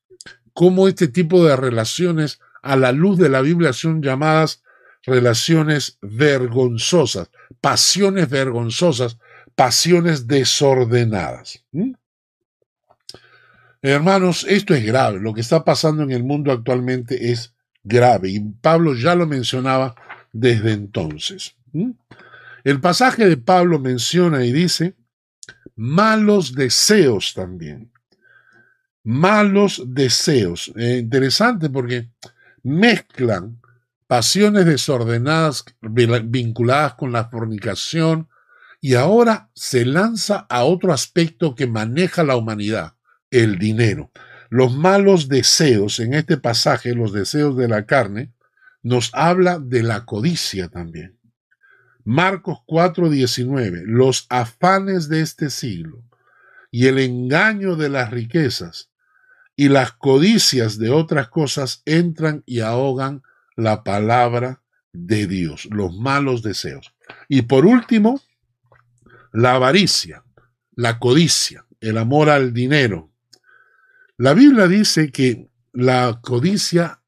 cómo 0.53 0.89
este 0.89 1.09
tipo 1.09 1.45
de 1.45 1.57
relaciones 1.57 2.41
a 2.63 2.77
la 2.77 2.93
luz 2.93 3.19
de 3.19 3.29
la 3.29 3.41
Biblia 3.41 3.73
son 3.73 4.03
llamadas 4.03 4.63
relaciones 5.05 5.99
vergonzosas, 6.03 7.31
pasiones 7.61 8.29
vergonzosas, 8.29 9.19
pasiones 9.55 10.27
desordenadas. 10.27 11.65
Hermanos, 13.81 14.45
esto 14.49 14.75
es 14.75 14.85
grave. 14.85 15.21
Lo 15.21 15.33
que 15.33 15.41
está 15.41 15.65
pasando 15.65 16.03
en 16.03 16.11
el 16.11 16.25
mundo 16.25 16.53
actualmente 16.53 17.31
es 17.31 17.55
grave 17.89 18.31
y 18.31 18.41
Pablo 18.41 18.95
ya 18.95 19.15
lo 19.15 19.27
mencionaba 19.27 19.95
desde 20.33 20.73
entonces. 20.73 21.57
El 22.65 22.81
pasaje 22.81 23.27
de 23.29 23.37
Pablo 23.37 23.79
menciona 23.79 24.45
y 24.45 24.53
dice, 24.53 24.95
malos 25.75 26.55
deseos 26.55 27.33
también. 27.35 27.91
Malos 29.03 29.83
deseos. 29.87 30.73
Eh, 30.77 30.99
interesante 30.99 31.71
porque 31.71 32.11
mezclan 32.63 33.61
pasiones 34.07 34.67
desordenadas 34.67 35.65
vinculadas 35.81 36.95
con 36.95 37.13
la 37.13 37.29
fornicación 37.29 38.29
y 38.81 38.95
ahora 38.95 39.51
se 39.55 39.85
lanza 39.85 40.47
a 40.49 40.65
otro 40.65 40.93
aspecto 40.93 41.55
que 41.55 41.67
maneja 41.67 42.23
la 42.23 42.37
humanidad, 42.37 42.95
el 43.31 43.59
dinero. 43.59 44.11
Los 44.51 44.75
malos 44.75 45.29
deseos, 45.29 46.01
en 46.01 46.15
este 46.15 46.37
pasaje, 46.37 46.95
los 46.95 47.13
deseos 47.13 47.57
de 47.57 47.69
la 47.69 47.87
carne, 47.87 48.33
nos 48.83 49.11
habla 49.13 49.59
de 49.59 49.83
la 49.83 50.05
codicia 50.05 50.69
también. 50.69 51.19
Marcos 52.05 52.61
4:19, 52.67 53.83
los 53.85 54.27
afanes 54.31 55.09
de 55.09 55.21
este 55.21 55.51
siglo 55.51 56.05
y 56.71 56.87
el 56.87 56.99
engaño 56.99 57.77
de 57.77 57.91
las 57.91 58.11
riquezas 58.11 58.91
y 59.57 59.69
las 59.69 59.93
codicias 59.93 60.79
de 60.79 60.91
otras 60.91 61.29
cosas 61.29 61.83
entran 61.85 62.43
y 62.47 62.61
ahogan 62.61 63.23
la 63.57 63.83
palabra 63.83 64.63
de 64.93 65.27
Dios, 65.27 65.69
los 65.71 65.95
malos 65.97 66.43
deseos. 66.43 66.95
Y 67.29 67.43
por 67.43 67.67
último, 67.67 68.21
la 69.33 69.55
avaricia, 69.55 70.25
la 70.75 70.99
codicia, 70.99 71.67
el 71.81 71.99
amor 71.99 72.31
al 72.31 72.53
dinero. 72.53 73.11
La 74.21 74.35
Biblia 74.35 74.67
dice 74.67 75.13
que 75.13 75.49
la 75.73 76.19
codicia 76.21 77.01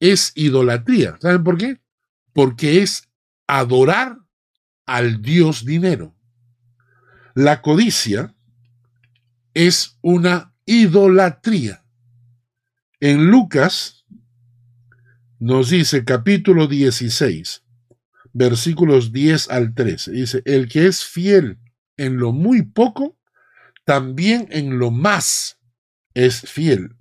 es 0.00 0.32
idolatría. 0.34 1.16
¿Saben 1.22 1.44
por 1.44 1.58
qué? 1.58 1.80
Porque 2.32 2.82
es 2.82 3.08
adorar 3.46 4.18
al 4.84 5.22
Dios 5.22 5.64
dinero. 5.64 6.16
La 7.36 7.62
codicia 7.62 8.34
es 9.54 9.96
una 10.02 10.54
idolatría. 10.64 11.84
En 12.98 13.30
Lucas 13.30 14.04
nos 15.38 15.70
dice 15.70 16.04
capítulo 16.04 16.66
16, 16.66 17.62
versículos 18.32 19.12
10 19.12 19.50
al 19.50 19.72
13, 19.72 20.10
dice, 20.10 20.42
el 20.44 20.66
que 20.68 20.86
es 20.86 21.04
fiel 21.04 21.58
en 21.96 22.16
lo 22.16 22.32
muy 22.32 22.62
poco, 22.62 23.16
también 23.84 24.48
en 24.50 24.80
lo 24.80 24.90
más 24.90 25.55
es 26.16 26.40
fiel. 26.40 26.96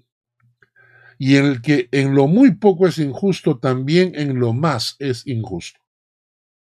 Y 1.17 1.37
el 1.37 1.61
que 1.61 1.87
en 1.91 2.13
lo 2.13 2.27
muy 2.27 2.55
poco 2.55 2.85
es 2.85 2.97
injusto, 2.97 3.57
también 3.57 4.11
en 4.13 4.39
lo 4.39 4.51
más 4.51 4.97
es 4.99 5.25
injusto. 5.25 5.79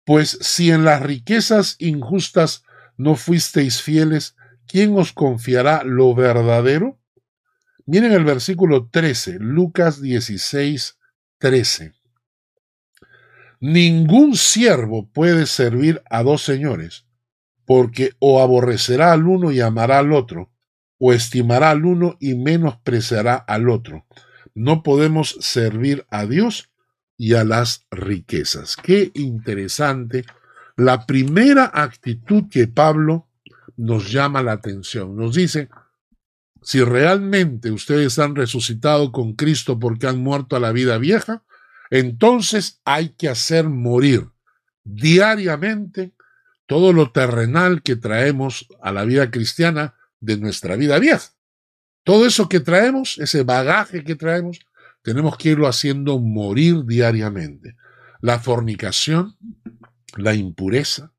Pues 0.06 0.38
si 0.40 0.72
en 0.72 0.86
las 0.86 1.02
riquezas 1.02 1.76
injustas 1.80 2.64
no 2.96 3.16
fuisteis 3.16 3.82
fieles, 3.82 4.38
¿quién 4.66 4.98
os 4.98 5.12
confiará 5.12 5.84
lo 5.84 6.16
verdadero? 6.16 6.98
Miren 7.86 8.14
el 8.14 8.24
versículo 8.24 8.88
13, 8.90 9.38
Lucas 9.40 10.02
16, 10.02 10.98
13. 11.40 11.94
Ningún 13.60 14.38
siervo 14.38 15.10
puede 15.10 15.46
servir 15.48 16.02
a 16.10 16.24
dos 16.24 16.44
señores, 16.44 17.06
porque 17.66 18.14
o 18.20 18.42
aborrecerá 18.42 19.12
al 19.12 19.28
uno 19.28 19.52
y 19.52 19.60
amará 19.60 20.00
al 20.00 20.14
otro, 20.14 20.54
o 21.00 21.14
estimará 21.14 21.72
al 21.72 21.86
uno 21.86 22.18
y 22.20 22.36
menospreciará 22.36 23.36
al 23.36 23.70
otro. 23.70 24.06
No 24.56 24.84
podemos 24.84 25.38
servir 25.40 26.06
a 26.10 26.26
Dios 26.26 26.70
y 27.18 27.34
a 27.34 27.44
las 27.44 27.86
riquezas. 27.92 28.76
Qué 28.76 29.12
interesante. 29.14 30.26
La 30.76 31.06
primera 31.06 31.72
actitud 31.74 32.46
que 32.50 32.68
Pablo 32.68 33.28
nos 33.76 34.12
llama 34.12 34.42
la 34.44 34.54
atención. 34.54 35.16
Nos 35.16 35.36
dice, 35.36 35.70
si 36.62 36.84
realmente 36.84 37.72
ustedes 37.72 38.20
han 38.20 38.36
resucitado 38.36 39.12
con 39.12 39.34
Cristo 39.34 39.80
porque 39.80 40.08
han 40.08 40.20
muerto 40.20 40.56
a 40.56 40.60
la 40.60 40.72
vida 40.72 40.98
vieja, 40.98 41.44
entonces 41.90 42.82
hay 42.84 43.10
que 43.10 43.30
hacer 43.30 43.70
morir 43.70 44.28
diariamente 44.84 46.14
todo 46.66 46.92
lo 46.94 47.12
terrenal 47.12 47.82
que 47.82 47.96
traemos 47.96 48.68
a 48.82 48.92
la 48.92 49.06
vida 49.06 49.32
cristiana 49.32 49.96
de 50.20 50.38
nuestra 50.38 50.76
vida 50.76 51.00
vieja. 51.00 51.32
Todo 52.04 52.26
eso 52.26 52.48
que 52.48 52.60
traemos, 52.60 53.18
ese 53.18 53.44
bagaje 53.44 54.04
que 54.04 54.16
traemos, 54.16 54.60
tenemos 55.02 55.38
que 55.38 55.50
irlo 55.50 55.68
haciendo 55.68 56.20
morir 56.20 56.86
diariamente. 56.86 57.76
La 58.22 58.40
fornicación, 58.40 59.38
la 60.16 60.34
impureza, 60.34 61.14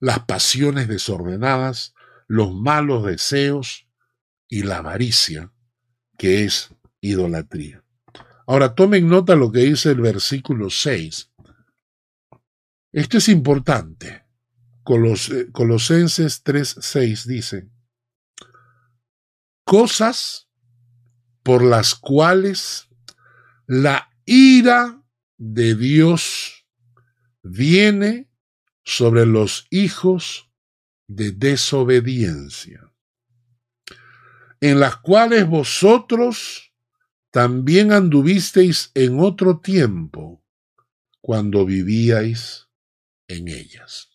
las 0.00 0.20
pasiones 0.20 0.88
desordenadas, 0.88 1.94
los 2.26 2.54
malos 2.54 3.04
deseos 3.04 3.86
y 4.48 4.62
la 4.62 4.78
avaricia, 4.78 5.52
que 6.18 6.44
es 6.44 6.70
idolatría. 7.00 7.84
Ahora 8.46 8.74
tomen 8.74 9.08
nota 9.08 9.36
lo 9.36 9.50
que 9.50 9.60
dice 9.60 9.90
el 9.90 10.00
versículo 10.00 10.68
6. 10.70 11.30
Esto 12.92 13.18
es 13.18 13.28
importante. 13.28 14.24
Eh, 14.86 15.46
Colosenses 15.52 16.44
3:6 16.44 17.26
dice, 17.26 17.68
cosas 19.64 20.48
por 21.42 21.62
las 21.62 21.94
cuales 21.94 22.88
la 23.66 24.10
ira 24.24 25.02
de 25.36 25.74
Dios 25.74 26.66
viene 27.42 28.30
sobre 28.84 29.26
los 29.26 29.66
hijos 29.70 30.50
de 31.06 31.32
desobediencia, 31.32 32.92
en 34.60 34.80
las 34.80 34.96
cuales 34.96 35.46
vosotros 35.46 36.72
también 37.30 37.92
anduvisteis 37.92 38.90
en 38.94 39.20
otro 39.20 39.60
tiempo 39.60 40.42
cuando 41.20 41.64
vivíais 41.64 42.68
en 43.28 43.48
ellas. 43.48 44.10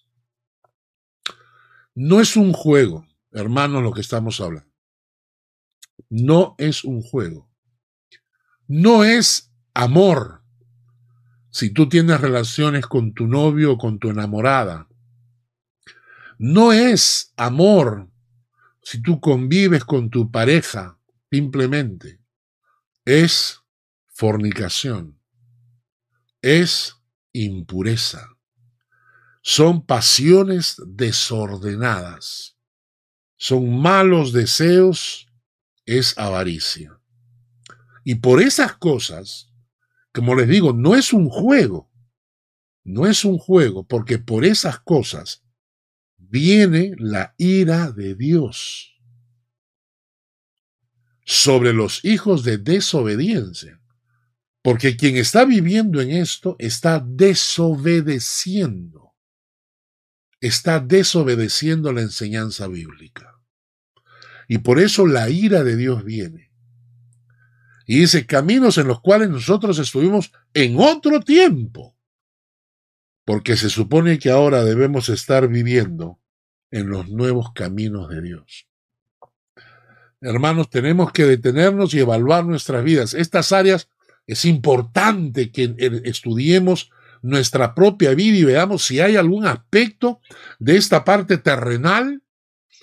No 1.96 2.22
es 2.22 2.38
un 2.38 2.54
juego, 2.54 3.06
hermanos, 3.32 3.84
lo 3.84 3.92
que 3.92 4.02
estamos 4.02 4.40
hablando. 4.40 4.69
No 6.10 6.56
es 6.58 6.84
un 6.84 7.02
juego. 7.02 7.50
No 8.68 9.04
es 9.04 9.52
amor. 9.74 10.44
Si 11.52 11.72
tú 11.72 11.90
tienes 11.90 12.20
relaciones 12.20 12.86
con 12.86 13.14
tu 13.14 13.28
novio 13.28 13.74
o 13.74 13.78
con 13.78 14.00
tu 14.00 14.10
enamorada. 14.10 14.88
No 16.38 16.72
es 16.72 17.34
amor 17.38 18.10
si 18.82 19.02
tú 19.02 19.20
convives 19.20 19.84
con 19.84 20.10
tu 20.10 20.32
pareja, 20.32 21.00
simplemente. 21.32 22.20
Es 23.06 23.62
fornicación. 24.08 25.20
Es 26.42 26.96
impureza 27.34 28.40
son 29.42 29.86
pasiones 29.86 30.82
desordenadas, 30.86 32.58
son 33.38 33.82
malos 33.82 34.34
deseos, 34.34 35.29
es 35.98 36.18
avaricia. 36.18 37.00
Y 38.04 38.16
por 38.16 38.42
esas 38.42 38.76
cosas, 38.78 39.52
como 40.14 40.36
les 40.36 40.48
digo, 40.48 40.74
no 40.74 40.96
es 40.96 41.14
un 41.14 41.30
juego, 41.30 41.92
no 42.84 43.08
es 43.08 43.26
un 43.26 43.38
juego, 43.38 43.86
porque 43.86 44.20
por 44.20 44.46
esas 44.46 44.80
cosas 44.80 45.44
viene 46.18 46.94
la 46.98 47.36
ira 47.38 47.92
de 47.92 48.16
Dios 48.16 48.96
sobre 51.26 51.74
los 51.74 52.04
hijos 52.04 52.44
de 52.44 52.58
desobediencia. 52.58 53.80
Porque 54.62 54.98
quien 54.98 55.16
está 55.16 55.46
viviendo 55.46 56.02
en 56.02 56.12
esto 56.12 56.58
está 56.60 57.00
desobedeciendo 57.00 59.00
está 60.42 60.80
desobedeciendo 60.80 61.92
la 61.92 62.02
enseñanza 62.02 62.68
bíblica. 62.68 63.39
Y 64.50 64.58
por 64.58 64.80
eso 64.80 65.06
la 65.06 65.30
ira 65.30 65.64
de 65.64 65.76
Dios 65.76 66.04
viene. 66.04 66.52
Y 67.86 68.00
dice, 68.00 68.26
caminos 68.26 68.80
en 68.80 68.88
los 68.88 69.00
cuales 69.00 69.30
nosotros 69.30 69.78
estuvimos 69.78 70.32
en 70.56 70.80
otro 70.80 71.22
tiempo. 71.22 71.96
Porque 73.26 73.56
se 73.56 73.70
supone 73.70 74.18
que 74.18 74.32
ahora 74.32 74.64
debemos 74.64 75.08
estar 75.10 75.48
viviendo 75.48 76.20
en 76.72 76.90
los 76.90 77.10
nuevos 77.10 77.54
caminos 77.54 78.10
de 78.10 78.22
Dios. 78.24 78.68
Hermanos, 80.20 80.72
tenemos 80.72 81.12
que 81.12 81.26
detenernos 81.26 81.94
y 81.94 82.00
evaluar 82.00 82.44
nuestras 82.44 82.84
vidas. 82.84 83.14
Estas 83.14 83.52
áreas 83.52 83.88
es 84.26 84.46
importante 84.46 85.52
que 85.52 85.76
estudiemos 86.06 86.90
nuestra 87.22 87.76
propia 87.76 88.16
vida 88.16 88.38
y 88.38 88.44
veamos 88.46 88.84
si 88.84 89.00
hay 89.00 89.16
algún 89.16 89.46
aspecto 89.46 90.22
de 90.58 90.78
esta 90.78 91.04
parte 91.06 91.38
terrenal 91.38 92.24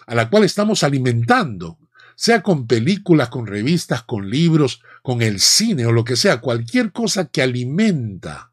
a 0.06 0.14
la 0.14 0.30
cual 0.30 0.44
estamos 0.44 0.82
alimentando, 0.82 1.78
sea 2.14 2.42
con 2.42 2.66
películas, 2.66 3.28
con 3.28 3.46
revistas, 3.46 4.02
con 4.02 4.30
libros, 4.30 4.80
con 5.02 5.20
el 5.20 5.40
cine 5.40 5.84
o 5.86 5.92
lo 5.92 6.04
que 6.04 6.16
sea, 6.16 6.40
cualquier 6.40 6.92
cosa 6.92 7.26
que 7.26 7.42
alimenta 7.42 8.52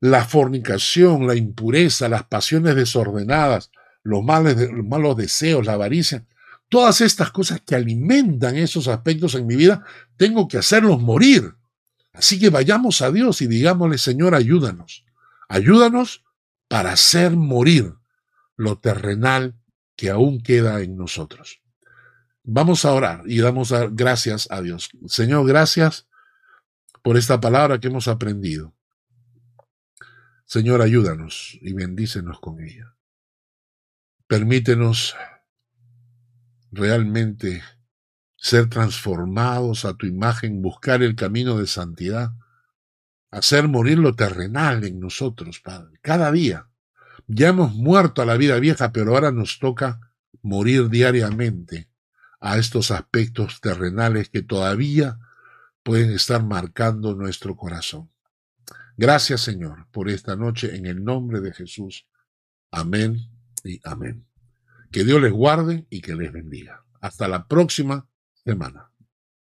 la 0.00 0.24
fornicación, 0.24 1.26
la 1.26 1.34
impureza, 1.34 2.08
las 2.08 2.24
pasiones 2.24 2.74
desordenadas, 2.76 3.70
los, 4.02 4.22
males, 4.22 4.56
los 4.70 4.84
malos 4.84 5.16
deseos, 5.16 5.64
la 5.64 5.72
avaricia, 5.72 6.26
todas 6.68 7.00
estas 7.00 7.30
cosas 7.30 7.60
que 7.64 7.74
alimentan 7.74 8.56
esos 8.56 8.88
aspectos 8.88 9.34
en 9.34 9.46
mi 9.46 9.56
vida, 9.56 9.84
tengo 10.16 10.48
que 10.48 10.58
hacerlos 10.58 11.00
morir. 11.00 11.54
Así 12.12 12.38
que 12.38 12.50
vayamos 12.50 13.02
a 13.02 13.10
Dios 13.10 13.40
y 13.42 13.46
digámosle, 13.46 13.98
Señor, 13.98 14.34
ayúdanos. 14.34 15.04
Ayúdanos 15.48 16.24
para 16.68 16.92
hacer 16.92 17.32
morir 17.36 17.94
lo 18.56 18.78
terrenal 18.78 19.54
que 19.96 20.10
aún 20.10 20.40
queda 20.40 20.80
en 20.82 20.96
nosotros. 20.96 21.60
Vamos 22.44 22.84
a 22.84 22.92
orar 22.92 23.22
y 23.26 23.40
damos 23.40 23.74
gracias 23.92 24.46
a 24.50 24.60
Dios. 24.60 24.90
Señor, 25.06 25.46
gracias 25.46 26.06
por 27.02 27.16
esta 27.16 27.40
palabra 27.40 27.80
que 27.80 27.88
hemos 27.88 28.06
aprendido. 28.06 28.74
Señor, 30.44 30.80
ayúdanos 30.80 31.58
y 31.60 31.72
bendícenos 31.72 32.38
con 32.38 32.60
ella. 32.60 32.94
Permítenos 34.28 35.16
realmente 36.70 37.62
ser 38.36 38.68
transformados 38.68 39.84
a 39.84 39.94
tu 39.94 40.06
imagen, 40.06 40.62
buscar 40.62 41.02
el 41.02 41.16
camino 41.16 41.58
de 41.58 41.66
santidad, 41.66 42.30
hacer 43.30 43.66
morir 43.66 43.98
lo 43.98 44.14
terrenal 44.14 44.84
en 44.84 45.00
nosotros, 45.00 45.60
Padre, 45.60 45.98
cada 46.00 46.30
día. 46.30 46.68
Ya 47.26 47.48
hemos 47.48 47.74
muerto 47.74 48.22
a 48.22 48.26
la 48.26 48.36
vida 48.36 48.58
vieja, 48.60 48.92
pero 48.92 49.12
ahora 49.12 49.32
nos 49.32 49.58
toca 49.58 50.12
morir 50.42 50.88
diariamente 50.88 51.88
a 52.40 52.58
estos 52.58 52.90
aspectos 52.90 53.60
terrenales 53.60 54.28
que 54.28 54.42
todavía 54.42 55.18
pueden 55.82 56.10
estar 56.10 56.44
marcando 56.44 57.14
nuestro 57.14 57.56
corazón. 57.56 58.10
Gracias, 58.96 59.42
Señor, 59.42 59.86
por 59.90 60.08
esta 60.08 60.36
noche 60.36 60.76
en 60.76 60.86
el 60.86 61.04
nombre 61.04 61.40
de 61.40 61.52
Jesús. 61.52 62.06
Amén 62.70 63.18
y 63.64 63.80
amén. 63.84 64.26
Que 64.90 65.04
Dios 65.04 65.20
les 65.20 65.32
guarde 65.32 65.86
y 65.90 66.00
que 66.00 66.14
les 66.14 66.32
bendiga. 66.32 66.84
Hasta 67.00 67.28
la 67.28 67.46
próxima 67.46 68.08
semana. 68.44 68.90